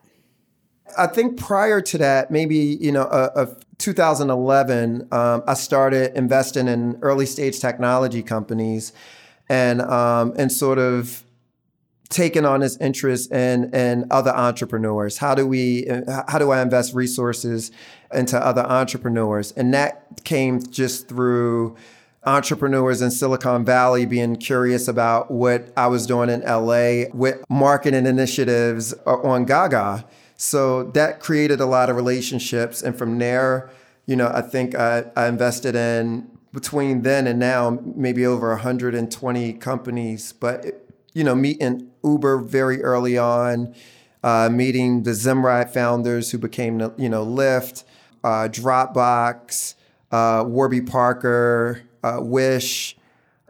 I 0.97 1.07
think 1.07 1.37
prior 1.37 1.81
to 1.81 1.97
that 1.97 2.29
maybe 2.29 2.57
you 2.57 2.91
know 2.91 3.03
a, 3.03 3.43
a 3.43 3.57
2011 3.79 5.07
um, 5.11 5.43
i 5.47 5.53
started 5.53 6.15
investing 6.15 6.67
in 6.67 6.97
early 7.01 7.25
stage 7.25 7.59
technology 7.59 8.21
companies 8.21 8.93
and 9.49 9.81
um, 9.81 10.33
and 10.37 10.51
sort 10.51 10.77
of 10.77 11.22
taken 12.09 12.45
on 12.45 12.59
this 12.59 12.77
interest 12.77 13.31
in 13.31 13.73
in 13.73 14.05
other 14.11 14.31
entrepreneurs. 14.31 15.17
How 15.17 15.35
do 15.35 15.47
we 15.47 15.87
how 16.27 16.37
do 16.39 16.51
I 16.51 16.61
invest 16.61 16.93
resources 16.93 17.71
into 18.13 18.37
other 18.37 18.61
entrepreneurs? 18.61 19.51
And 19.53 19.73
that 19.73 20.23
came 20.23 20.61
just 20.61 21.07
through 21.07 21.75
entrepreneurs 22.25 23.01
in 23.01 23.11
Silicon 23.11 23.65
Valley 23.65 24.05
being 24.05 24.35
curious 24.35 24.87
about 24.87 25.29
what 25.29 25.71
I 25.75 25.87
was 25.87 26.05
doing 26.05 26.29
in 26.29 26.41
LA 26.41 27.09
with 27.13 27.43
marketing 27.49 28.05
initiatives 28.05 28.93
uh, 29.05 29.17
on 29.17 29.45
Gaga. 29.45 30.05
So 30.37 30.83
that 30.91 31.19
created 31.19 31.59
a 31.59 31.65
lot 31.65 31.89
of 31.89 31.95
relationships. 31.95 32.81
And 32.81 32.97
from 32.97 33.19
there, 33.19 33.69
you 34.05 34.15
know, 34.15 34.31
I 34.33 34.41
think 34.41 34.75
I, 34.75 35.05
I 35.15 35.27
invested 35.27 35.75
in 35.75 36.29
between 36.53 37.01
then 37.01 37.27
and 37.27 37.39
now 37.39 37.79
maybe 37.95 38.25
over 38.25 38.49
120 38.49 39.53
companies. 39.53 40.33
But 40.33 40.65
it, 40.65 40.89
you 41.13 41.23
know, 41.23 41.35
meeting 41.35 41.91
Uber 42.03 42.39
very 42.39 42.81
early 42.81 43.17
on, 43.17 43.73
uh, 44.23 44.49
meeting 44.51 45.03
the 45.03 45.11
Zimride 45.11 45.69
founders 45.69 46.31
who 46.31 46.37
became, 46.37 46.79
you 46.97 47.09
know, 47.09 47.25
Lyft, 47.25 47.83
uh, 48.23 48.47
Dropbox, 48.49 49.75
uh, 50.11 50.43
Warby 50.47 50.81
Parker, 50.81 51.81
uh, 52.03 52.19
Wish, 52.21 52.95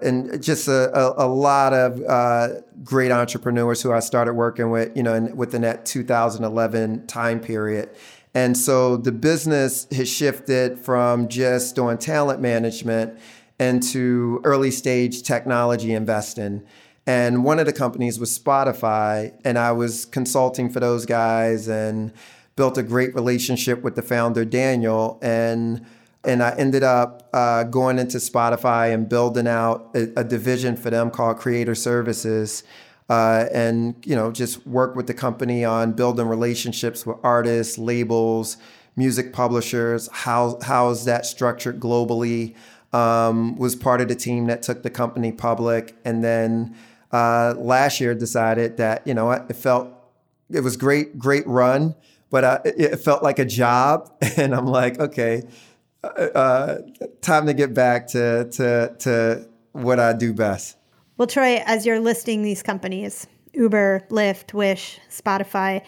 and 0.02 0.42
just 0.44 0.68
a, 0.68 0.96
a, 0.98 1.26
a 1.26 1.28
lot 1.28 1.74
of 1.74 2.02
uh, 2.04 2.62
great 2.84 3.12
entrepreneurs 3.12 3.82
who 3.82 3.92
I 3.92 4.00
started 4.00 4.34
working 4.34 4.70
with, 4.70 4.96
you 4.96 5.04
know, 5.04 5.13
in, 5.13 5.36
within 5.36 5.62
that 5.62 5.86
2011 5.86 7.08
time 7.08 7.39
period. 7.39 7.89
And 8.34 8.58
so 8.58 8.98
the 8.98 9.12
business 9.12 9.88
has 9.92 10.10
shifted 10.10 10.80
from 10.80 11.28
just 11.28 11.76
doing 11.76 11.98
talent 11.98 12.42
management 12.42 13.18
into 13.60 14.42
early 14.44 14.72
stage 14.72 15.24
technology 15.24 15.94
investing. 15.94 16.63
And 17.06 17.44
one 17.44 17.60
of 17.60 17.66
the 17.66 17.74
companies 17.74 18.20
was 18.20 18.38
Spotify, 18.38 19.34
and 19.44 19.60
I 19.60 19.74
was 19.74 20.06
consulting 20.06 20.70
for 20.70 20.80
those 20.80 21.06
guys 21.06 21.68
and 21.68 22.13
built 22.56 22.78
a 22.78 22.84
great 22.84 23.13
relationship 23.13 23.82
with 23.82 23.96
the 23.96 24.02
founder 24.02 24.46
Daniel, 24.46 25.20
and 25.22 25.86
and 26.26 26.42
I 26.42 26.56
ended 26.56 26.84
up 26.84 27.30
uh, 27.34 27.63
going 27.63 28.00
into 28.00 28.18
Spotify 28.18 28.94
and 28.94 29.10
building 29.10 29.48
out 29.48 29.92
a, 29.94 30.22
a, 30.22 30.24
division 30.24 30.78
for 30.78 30.89
them 30.89 31.12
called 31.12 31.38
Creator 31.38 31.76
Services, 31.76 32.63
uh, 33.10 33.46
and 33.52 33.96
you 34.06 34.16
know 34.16 34.32
just 34.32 34.66
work 34.66 34.96
with 34.96 35.08
the 35.08 35.13
company 35.13 35.66
on 35.66 35.92
building 35.92 36.28
relationships 36.28 37.06
with 37.06 37.18
artists, 37.24 37.78
labels, 37.78 38.56
music 38.96 39.34
publishers. 39.34 40.08
How 40.12 40.60
how's 40.62 41.06
that 41.06 41.26
structured 41.26 41.80
globally? 41.80 42.56
Um, 42.94 43.58
was 43.58 43.76
part 43.76 44.02
of 44.02 44.08
the 44.08 44.16
team 44.16 44.46
that 44.46 44.62
took 44.62 44.84
the 44.84 44.89
company 44.92 45.32
public, 45.32 45.98
and 46.06 46.24
then 46.24 46.76
uh, 47.13 47.54
last 47.58 48.02
year 48.02 48.15
decided 48.15 48.78
that 48.78 49.08
you 49.08 49.13
know 49.13 49.32
it 49.32 49.56
felt 49.56 49.88
it 50.49 50.62
was 50.62 50.76
great, 50.76 51.17
great 51.17 51.47
run, 51.47 51.95
but 52.30 52.43
uh, 52.43 52.60
it, 52.65 52.97
felt 52.97 53.23
like 53.23 53.39
a 53.39 53.45
job, 53.45 54.12
and 54.38 54.54
I'm 54.54 54.65
like, 54.65 54.99
okay, 54.99 55.43
uh, 56.04 56.08
uh, 56.08 56.78
time 57.21 57.45
to 57.45 57.54
get 57.54 57.73
back 57.73 58.08
to 58.08 58.49
to 58.52 58.95
to 58.99 59.47
what 59.71 59.99
I 59.99 60.13
do 60.13 60.34
best. 60.34 60.78
Well, 61.17 61.28
Troy, 61.28 61.62
as 61.65 61.86
you're 61.86 61.99
listing 61.99 62.41
these 62.41 62.63
companies, 62.63 63.28
Uber, 63.54 64.08
Lyft, 64.10 64.54
Wish, 64.54 64.99
Spotify, 65.10 65.84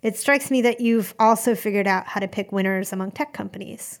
it 0.00 0.16
strikes 0.16 0.50
me 0.50 0.62
that 0.62 0.80
you've 0.80 1.14
also 1.18 1.54
figured 1.54 1.86
out 1.86 2.06
how 2.06 2.20
to 2.20 2.28
pick 2.28 2.50
winners 2.50 2.92
among 2.92 3.12
tech 3.12 3.34
companies. 3.34 4.00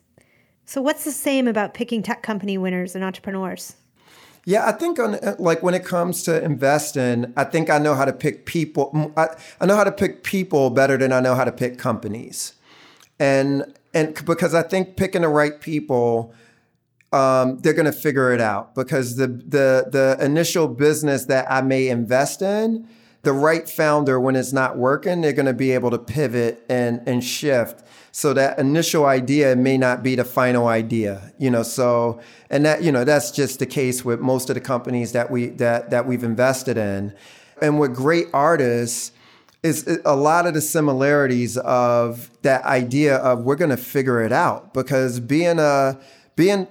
So, 0.64 0.80
what's 0.80 1.04
the 1.04 1.12
same 1.12 1.46
about 1.46 1.74
picking 1.74 2.02
tech 2.02 2.22
company 2.22 2.56
winners 2.56 2.94
and 2.94 3.04
entrepreneurs? 3.04 3.76
Yeah, 4.44 4.66
I 4.66 4.72
think 4.72 4.98
on 4.98 5.18
like 5.38 5.62
when 5.62 5.74
it 5.74 5.84
comes 5.84 6.24
to 6.24 6.42
investing, 6.42 7.32
I 7.36 7.44
think 7.44 7.70
I 7.70 7.78
know 7.78 7.94
how 7.94 8.04
to 8.04 8.12
pick 8.12 8.44
people. 8.44 9.12
I, 9.16 9.28
I 9.60 9.66
know 9.66 9.76
how 9.76 9.84
to 9.84 9.92
pick 9.92 10.24
people 10.24 10.70
better 10.70 10.96
than 10.96 11.12
I 11.12 11.20
know 11.20 11.36
how 11.36 11.44
to 11.44 11.52
pick 11.52 11.78
companies, 11.78 12.54
and 13.20 13.72
and 13.94 14.14
because 14.24 14.52
I 14.52 14.62
think 14.62 14.96
picking 14.96 15.22
the 15.22 15.28
right 15.28 15.60
people, 15.60 16.34
um, 17.12 17.58
they're 17.58 17.72
going 17.72 17.86
to 17.86 17.92
figure 17.92 18.32
it 18.32 18.40
out. 18.40 18.74
Because 18.74 19.14
the 19.14 19.28
the 19.28 19.86
the 19.92 20.16
initial 20.20 20.66
business 20.66 21.26
that 21.26 21.48
I 21.48 21.62
may 21.62 21.88
invest 21.88 22.42
in, 22.42 22.88
the 23.22 23.32
right 23.32 23.68
founder 23.68 24.18
when 24.18 24.34
it's 24.34 24.52
not 24.52 24.76
working, 24.76 25.20
they're 25.20 25.32
going 25.32 25.46
to 25.46 25.52
be 25.52 25.70
able 25.70 25.92
to 25.92 25.98
pivot 25.98 26.64
and 26.68 27.00
and 27.06 27.22
shift 27.22 27.84
so 28.12 28.32
that 28.34 28.58
initial 28.58 29.06
idea 29.06 29.56
may 29.56 29.76
not 29.76 30.02
be 30.02 30.14
the 30.14 30.24
final 30.24 30.68
idea 30.68 31.32
you 31.38 31.50
know 31.50 31.62
so 31.62 32.20
and 32.52 32.66
that 32.66 32.82
you 32.82 32.92
know 32.92 33.02
that's 33.02 33.30
just 33.30 33.58
the 33.58 33.66
case 33.66 34.04
with 34.04 34.20
most 34.20 34.50
of 34.50 34.54
the 34.54 34.60
companies 34.60 35.12
that 35.12 35.30
we 35.30 35.46
that 35.46 35.90
that 35.90 36.06
we've 36.06 36.22
invested 36.22 36.76
in. 36.76 37.14
And 37.60 37.80
with 37.80 37.94
great 37.94 38.26
artists 38.32 39.12
is 39.62 40.00
a 40.04 40.14
lot 40.14 40.46
of 40.46 40.54
the 40.54 40.60
similarities 40.60 41.56
of 41.56 42.30
that 42.42 42.62
idea 42.64 43.16
of 43.16 43.44
we're 43.44 43.56
going 43.56 43.70
to 43.70 43.76
figure 43.76 44.20
it 44.20 44.32
out 44.32 44.74
because 44.74 45.18
being 45.18 45.58
a 45.58 45.98
being 46.36 46.68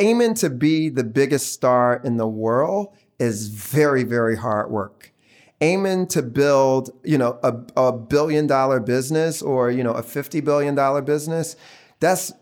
aiming 0.00 0.34
to 0.34 0.50
be 0.50 0.88
the 0.88 1.04
biggest 1.04 1.52
star 1.52 2.00
in 2.04 2.16
the 2.16 2.26
world 2.26 2.88
is 3.20 3.48
very 3.48 4.02
very 4.02 4.36
hard 4.36 4.70
work 4.70 5.12
aiming 5.60 6.06
to 6.08 6.22
build, 6.22 6.90
you 7.02 7.18
know, 7.18 7.38
a, 7.42 7.54
a 7.76 7.92
billion 7.92 8.46
dollar 8.46 8.80
business 8.80 9.42
or, 9.42 9.70
you 9.70 9.82
know, 9.82 9.92
a 9.92 10.02
$50 10.02 10.44
billion 10.44 11.04
business, 11.04 11.56
that's 12.00 12.32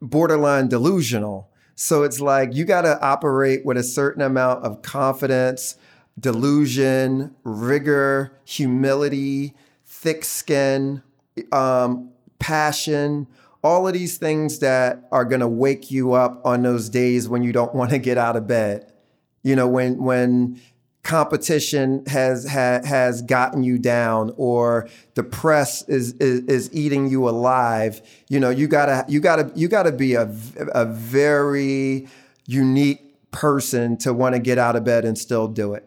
borderline 0.00 0.68
delusional. 0.68 1.50
So 1.74 2.02
it's 2.02 2.20
like 2.20 2.54
you 2.54 2.64
got 2.64 2.82
to 2.82 3.00
operate 3.00 3.64
with 3.64 3.76
a 3.76 3.82
certain 3.82 4.22
amount 4.22 4.64
of 4.64 4.82
confidence, 4.82 5.76
delusion, 6.18 7.34
rigor, 7.44 8.38
humility, 8.44 9.54
thick 9.84 10.24
skin, 10.24 11.02
um, 11.52 12.10
passion, 12.38 13.26
all 13.62 13.86
of 13.86 13.94
these 13.94 14.16
things 14.16 14.60
that 14.60 15.06
are 15.12 15.24
going 15.24 15.40
to 15.40 15.48
wake 15.48 15.90
you 15.90 16.12
up 16.12 16.40
on 16.44 16.62
those 16.62 16.88
days 16.88 17.28
when 17.28 17.42
you 17.42 17.52
don't 17.52 17.74
want 17.74 17.90
to 17.90 17.98
get 17.98 18.16
out 18.16 18.36
of 18.36 18.46
bed. 18.46 18.92
You 19.42 19.54
know, 19.54 19.68
when 19.68 20.02
when 20.02 20.60
competition 21.06 22.04
has 22.06 22.46
ha, 22.50 22.80
has 22.84 23.22
gotten 23.22 23.62
you 23.62 23.78
down 23.78 24.32
or 24.36 24.88
the 25.14 25.22
press 25.22 25.88
is, 25.88 26.12
is, 26.14 26.40
is 26.40 26.68
eating 26.72 27.08
you 27.08 27.28
alive 27.28 28.02
you 28.28 28.40
know 28.40 28.50
you 28.50 28.66
gotta 28.66 29.04
you 29.08 29.20
gotta 29.20 29.50
you 29.54 29.68
gotta 29.68 29.92
be 29.92 30.14
a, 30.14 30.28
a 30.74 30.84
very 30.84 32.08
unique 32.46 33.06
person 33.30 33.98
to 33.98 34.12
want 34.14 34.34
to 34.34 34.38
get 34.38 34.56
out 34.56 34.76
of 34.76 34.84
bed 34.84 35.04
and 35.04 35.18
still 35.18 35.46
do 35.46 35.74
it. 35.74 35.86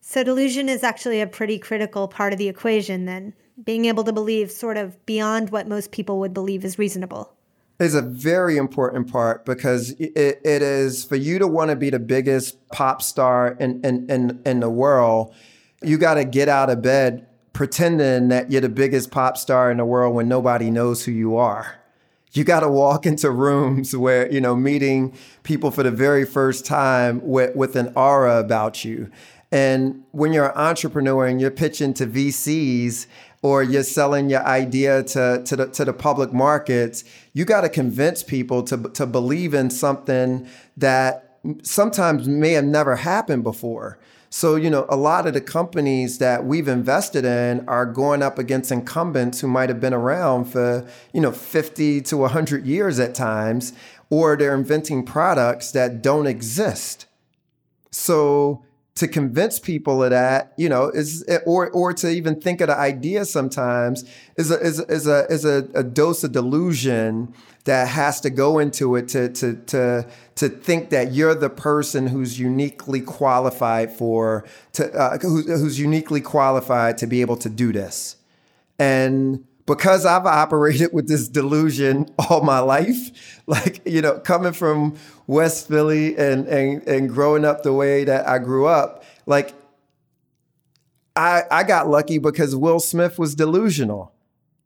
So 0.00 0.22
delusion 0.22 0.68
is 0.68 0.84
actually 0.84 1.20
a 1.20 1.26
pretty 1.26 1.58
critical 1.58 2.06
part 2.06 2.32
of 2.32 2.38
the 2.38 2.48
equation 2.48 3.04
then 3.04 3.34
being 3.62 3.84
able 3.86 4.04
to 4.04 4.12
believe 4.12 4.50
sort 4.50 4.76
of 4.76 5.04
beyond 5.06 5.50
what 5.50 5.66
most 5.66 5.90
people 5.90 6.20
would 6.20 6.34
believe 6.34 6.64
is 6.64 6.78
reasonable 6.78 7.32
is 7.78 7.94
a 7.94 8.02
very 8.02 8.56
important 8.56 9.10
part 9.10 9.44
because 9.44 9.90
it, 9.92 10.40
it 10.44 10.62
is 10.62 11.04
for 11.04 11.16
you 11.16 11.38
to 11.38 11.46
want 11.46 11.70
to 11.70 11.76
be 11.76 11.90
the 11.90 11.98
biggest 11.98 12.68
pop 12.68 13.02
star 13.02 13.56
in, 13.58 13.84
in, 13.84 14.08
in, 14.10 14.40
in 14.46 14.60
the 14.60 14.70
world, 14.70 15.34
you 15.82 15.98
got 15.98 16.14
to 16.14 16.24
get 16.24 16.48
out 16.48 16.70
of 16.70 16.82
bed 16.82 17.26
pretending 17.52 18.28
that 18.28 18.50
you're 18.50 18.60
the 18.60 18.68
biggest 18.68 19.10
pop 19.10 19.36
star 19.36 19.70
in 19.70 19.78
the 19.78 19.84
world 19.84 20.14
when 20.14 20.28
nobody 20.28 20.70
knows 20.70 21.04
who 21.04 21.12
you 21.12 21.36
are. 21.36 21.80
You 22.32 22.44
got 22.44 22.60
to 22.60 22.68
walk 22.68 23.06
into 23.06 23.30
rooms 23.30 23.96
where, 23.96 24.30
you 24.30 24.40
know, 24.40 24.54
meeting 24.54 25.16
people 25.42 25.70
for 25.70 25.82
the 25.82 25.90
very 25.90 26.24
first 26.24 26.64
time 26.64 27.20
with, 27.22 27.54
with 27.56 27.76
an 27.76 27.92
aura 27.96 28.38
about 28.38 28.84
you. 28.84 29.10
And 29.50 30.02
when 30.10 30.32
you're 30.32 30.50
an 30.50 30.56
entrepreneur 30.56 31.26
and 31.26 31.40
you're 31.40 31.52
pitching 31.52 31.94
to 31.94 32.06
VCs 32.08 33.06
or 33.44 33.62
you're 33.62 33.82
selling 33.82 34.30
your 34.30 34.42
idea 34.46 35.02
to, 35.02 35.42
to, 35.44 35.54
the, 35.54 35.66
to 35.66 35.84
the 35.84 35.92
public 35.92 36.32
markets, 36.32 37.04
you 37.34 37.44
got 37.44 37.60
to 37.60 37.68
convince 37.68 38.22
people 38.22 38.62
to, 38.62 38.88
to 38.88 39.04
believe 39.04 39.52
in 39.52 39.68
something 39.68 40.48
that 40.78 41.40
sometimes 41.62 42.26
may 42.26 42.52
have 42.52 42.64
never 42.64 42.96
happened 42.96 43.42
before. 43.44 43.98
So, 44.30 44.56
you 44.56 44.70
know, 44.70 44.86
a 44.88 44.96
lot 44.96 45.26
of 45.26 45.34
the 45.34 45.42
companies 45.42 46.16
that 46.18 46.46
we've 46.46 46.68
invested 46.68 47.26
in 47.26 47.68
are 47.68 47.84
going 47.84 48.22
up 48.22 48.38
against 48.38 48.72
incumbents 48.72 49.42
who 49.42 49.46
might 49.46 49.68
have 49.68 49.78
been 49.78 49.92
around 49.92 50.46
for, 50.46 50.88
you 51.12 51.20
know, 51.20 51.30
50 51.30 52.00
to 52.00 52.16
100 52.16 52.64
years 52.64 52.98
at 52.98 53.14
times, 53.14 53.74
or 54.08 54.38
they're 54.38 54.54
inventing 54.54 55.04
products 55.04 55.70
that 55.72 56.00
don't 56.00 56.26
exist. 56.26 57.04
So, 57.90 58.63
to 58.96 59.08
convince 59.08 59.58
people 59.58 60.04
of 60.04 60.10
that, 60.10 60.52
you 60.56 60.68
know, 60.68 60.88
is 60.88 61.24
or 61.46 61.70
or 61.70 61.92
to 61.94 62.08
even 62.08 62.40
think 62.40 62.60
of 62.60 62.68
the 62.68 62.76
idea 62.76 63.24
sometimes 63.24 64.04
is 64.36 64.50
a 64.50 64.60
is 64.60 64.78
a, 64.78 64.86
is 64.86 65.06
a 65.06 65.26
is 65.26 65.44
a, 65.44 65.68
a 65.74 65.82
dose 65.82 66.22
of 66.22 66.32
delusion 66.32 67.34
that 67.64 67.88
has 67.88 68.20
to 68.20 68.30
go 68.30 68.58
into 68.58 68.94
it 68.94 69.08
to 69.08 69.28
to 69.30 69.54
to 69.66 70.06
to 70.36 70.48
think 70.48 70.90
that 70.90 71.12
you're 71.12 71.34
the 71.34 71.50
person 71.50 72.06
who's 72.06 72.38
uniquely 72.38 73.00
qualified 73.00 73.90
for 73.90 74.44
to 74.74 74.92
uh, 74.92 75.18
who's, 75.18 75.46
who's 75.46 75.80
uniquely 75.80 76.20
qualified 76.20 76.96
to 76.98 77.06
be 77.06 77.20
able 77.20 77.36
to 77.36 77.48
do 77.48 77.72
this, 77.72 78.16
and 78.78 79.44
because 79.66 80.04
I've 80.04 80.26
operated 80.26 80.90
with 80.92 81.08
this 81.08 81.28
delusion 81.28 82.06
all 82.18 82.42
my 82.42 82.58
life, 82.58 83.42
like, 83.46 83.80
you 83.86 84.02
know, 84.02 84.18
coming 84.18 84.52
from 84.52 84.96
West 85.26 85.68
Philly 85.68 86.16
and, 86.16 86.46
and, 86.46 86.86
and 86.86 87.08
growing 87.08 87.44
up 87.44 87.62
the 87.62 87.72
way 87.72 88.04
that 88.04 88.28
I 88.28 88.38
grew 88.38 88.66
up, 88.66 89.04
like, 89.26 89.54
I, 91.16 91.42
I 91.50 91.62
got 91.62 91.88
lucky 91.88 92.18
because 92.18 92.56
Will 92.56 92.80
Smith 92.80 93.18
was 93.18 93.34
delusional 93.34 94.12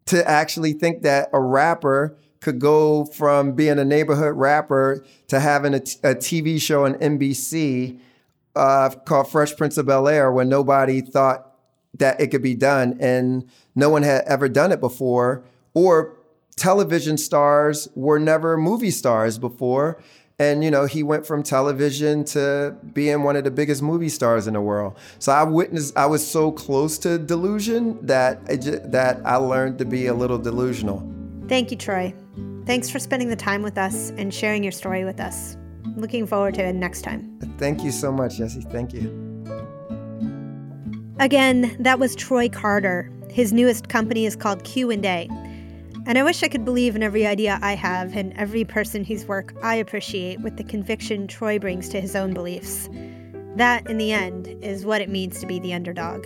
to 0.06 0.28
actually 0.28 0.72
think 0.72 1.02
that 1.02 1.28
a 1.32 1.40
rapper 1.40 2.16
could 2.40 2.58
go 2.58 3.04
from 3.04 3.52
being 3.52 3.78
a 3.78 3.84
neighborhood 3.84 4.34
rapper 4.36 5.04
to 5.26 5.40
having 5.40 5.74
a, 5.74 5.80
t- 5.80 5.98
a 6.02 6.14
TV 6.14 6.60
show 6.60 6.86
on 6.86 6.94
NBC 6.94 7.98
uh, 8.56 8.90
called 9.04 9.30
Fresh 9.30 9.56
Prince 9.56 9.76
of 9.76 9.86
Bel 9.86 10.08
Air 10.08 10.32
when 10.32 10.48
nobody 10.48 11.00
thought 11.00 11.47
that 11.98 12.20
it 12.20 12.28
could 12.28 12.42
be 12.42 12.54
done. 12.54 12.96
And 13.00 13.48
no 13.74 13.90
one 13.90 14.02
had 14.02 14.24
ever 14.26 14.48
done 14.48 14.72
it 14.72 14.80
before, 14.80 15.44
or 15.74 16.16
television 16.56 17.16
stars 17.16 17.88
were 17.94 18.18
never 18.18 18.56
movie 18.56 18.90
stars 18.90 19.38
before. 19.38 20.00
And 20.40 20.62
you 20.62 20.70
know, 20.70 20.86
he 20.86 21.02
went 21.02 21.26
from 21.26 21.42
television 21.42 22.24
to 22.26 22.76
being 22.92 23.24
one 23.24 23.34
of 23.34 23.42
the 23.42 23.50
biggest 23.50 23.82
movie 23.82 24.08
stars 24.08 24.46
in 24.46 24.54
the 24.54 24.60
world. 24.60 24.96
So 25.18 25.32
I 25.32 25.42
witnessed. 25.42 25.96
I 25.96 26.06
was 26.06 26.24
so 26.24 26.52
close 26.52 26.96
to 26.98 27.18
delusion 27.18 27.98
that 28.06 28.46
just, 28.60 28.90
that 28.92 29.20
I 29.24 29.36
learned 29.36 29.78
to 29.78 29.84
be 29.84 30.06
a 30.06 30.14
little 30.14 30.38
delusional. 30.38 31.02
Thank 31.48 31.70
you, 31.72 31.76
Troy. 31.76 32.14
Thanks 32.66 32.88
for 32.90 32.98
spending 32.98 33.30
the 33.30 33.36
time 33.36 33.62
with 33.62 33.78
us 33.78 34.10
and 34.10 34.32
sharing 34.32 34.62
your 34.62 34.72
story 34.72 35.04
with 35.04 35.20
us. 35.20 35.56
Looking 35.96 36.26
forward 36.26 36.54
to 36.54 36.64
it 36.64 36.74
next 36.74 37.02
time. 37.02 37.38
Thank 37.58 37.82
you 37.82 37.90
so 37.90 38.12
much, 38.12 38.36
Jesse. 38.36 38.60
Thank 38.60 38.92
you. 38.92 39.27
Again, 41.20 41.76
that 41.80 41.98
was 41.98 42.14
Troy 42.14 42.48
Carter. 42.48 43.10
His 43.28 43.52
newest 43.52 43.88
company 43.88 44.24
is 44.24 44.36
called 44.36 44.62
Q&A. 44.62 45.28
And 46.06 46.16
I 46.16 46.22
wish 46.22 46.44
I 46.44 46.48
could 46.48 46.64
believe 46.64 46.94
in 46.94 47.02
every 47.02 47.26
idea 47.26 47.58
I 47.60 47.74
have 47.74 48.16
and 48.16 48.32
every 48.34 48.64
person 48.64 49.04
whose 49.04 49.26
work 49.26 49.52
I 49.60 49.74
appreciate 49.74 50.40
with 50.40 50.56
the 50.56 50.64
conviction 50.64 51.26
Troy 51.26 51.58
brings 51.58 51.88
to 51.88 52.00
his 52.00 52.14
own 52.14 52.34
beliefs. 52.34 52.88
That, 53.56 53.90
in 53.90 53.98
the 53.98 54.12
end, 54.12 54.46
is 54.62 54.86
what 54.86 55.00
it 55.00 55.10
means 55.10 55.40
to 55.40 55.46
be 55.46 55.58
the 55.58 55.74
underdog. 55.74 56.24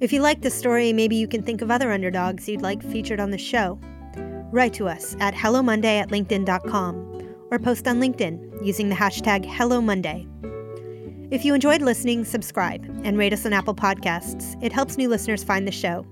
If 0.00 0.12
you 0.12 0.20
like 0.20 0.42
the 0.42 0.50
story, 0.50 0.92
maybe 0.92 1.14
you 1.14 1.28
can 1.28 1.42
think 1.42 1.62
of 1.62 1.70
other 1.70 1.92
underdogs 1.92 2.48
you'd 2.48 2.62
like 2.62 2.82
featured 2.82 3.20
on 3.20 3.30
the 3.30 3.38
show. 3.38 3.78
Write 4.50 4.74
to 4.74 4.88
us 4.88 5.14
at 5.20 5.32
hellomonday 5.32 6.00
at 6.00 6.08
linkedin.com 6.08 7.46
or 7.52 7.58
post 7.60 7.86
on 7.86 8.00
LinkedIn 8.00 8.66
using 8.66 8.88
the 8.88 8.96
hashtag 8.96 9.46
HelloMonday. 9.46 10.26
If 11.30 11.44
you 11.44 11.54
enjoyed 11.54 11.80
listening, 11.80 12.24
subscribe 12.24 12.84
and 13.04 13.16
rate 13.16 13.32
us 13.32 13.46
on 13.46 13.52
Apple 13.52 13.74
Podcasts. 13.74 14.60
It 14.64 14.72
helps 14.72 14.98
new 14.98 15.08
listeners 15.08 15.44
find 15.44 15.64
the 15.64 15.70
show. 15.70 16.04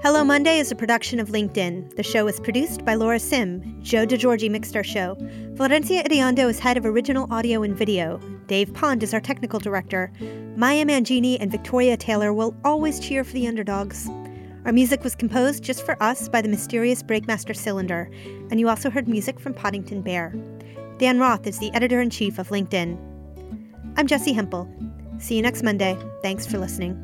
Hello 0.00 0.22
Monday 0.22 0.60
is 0.60 0.70
a 0.70 0.76
production 0.76 1.18
of 1.18 1.30
LinkedIn. 1.30 1.96
The 1.96 2.04
show 2.04 2.28
is 2.28 2.38
produced 2.38 2.84
by 2.84 2.94
Laura 2.94 3.18
Sim. 3.18 3.82
Joe 3.82 4.06
DeGiorgi 4.06 4.48
mixed 4.48 4.76
our 4.76 4.84
show. 4.84 5.16
Valencia 5.54 6.04
Iriondo 6.04 6.48
is 6.48 6.60
head 6.60 6.76
of 6.76 6.86
original 6.86 7.26
audio 7.32 7.64
and 7.64 7.76
video. 7.76 8.18
Dave 8.46 8.72
Pond 8.72 9.02
is 9.02 9.12
our 9.12 9.20
technical 9.20 9.58
director. 9.58 10.12
Maya 10.54 10.84
Mangini 10.84 11.36
and 11.40 11.50
Victoria 11.50 11.96
Taylor 11.96 12.32
will 12.32 12.54
always 12.64 13.00
cheer 13.00 13.24
for 13.24 13.32
the 13.32 13.48
underdogs. 13.48 14.08
Our 14.66 14.72
music 14.72 15.02
was 15.02 15.16
composed 15.16 15.64
just 15.64 15.84
for 15.84 16.00
us 16.00 16.28
by 16.28 16.42
the 16.42 16.48
mysterious 16.48 17.02
Breakmaster 17.02 17.56
Cylinder, 17.56 18.08
and 18.52 18.60
you 18.60 18.68
also 18.68 18.88
heard 18.88 19.08
music 19.08 19.40
from 19.40 19.52
Poddington 19.52 20.00
Bear. 20.00 20.32
Dan 20.98 21.18
Roth 21.18 21.48
is 21.48 21.58
the 21.58 21.74
editor 21.74 22.00
in 22.00 22.10
chief 22.10 22.38
of 22.38 22.50
LinkedIn. 22.50 23.09
I'm 23.96 24.06
Jessi 24.06 24.34
Hempel. 24.34 24.68
See 25.18 25.36
you 25.36 25.42
next 25.42 25.62
Monday. 25.62 25.98
Thanks 26.22 26.46
for 26.46 26.58
listening. 26.58 26.96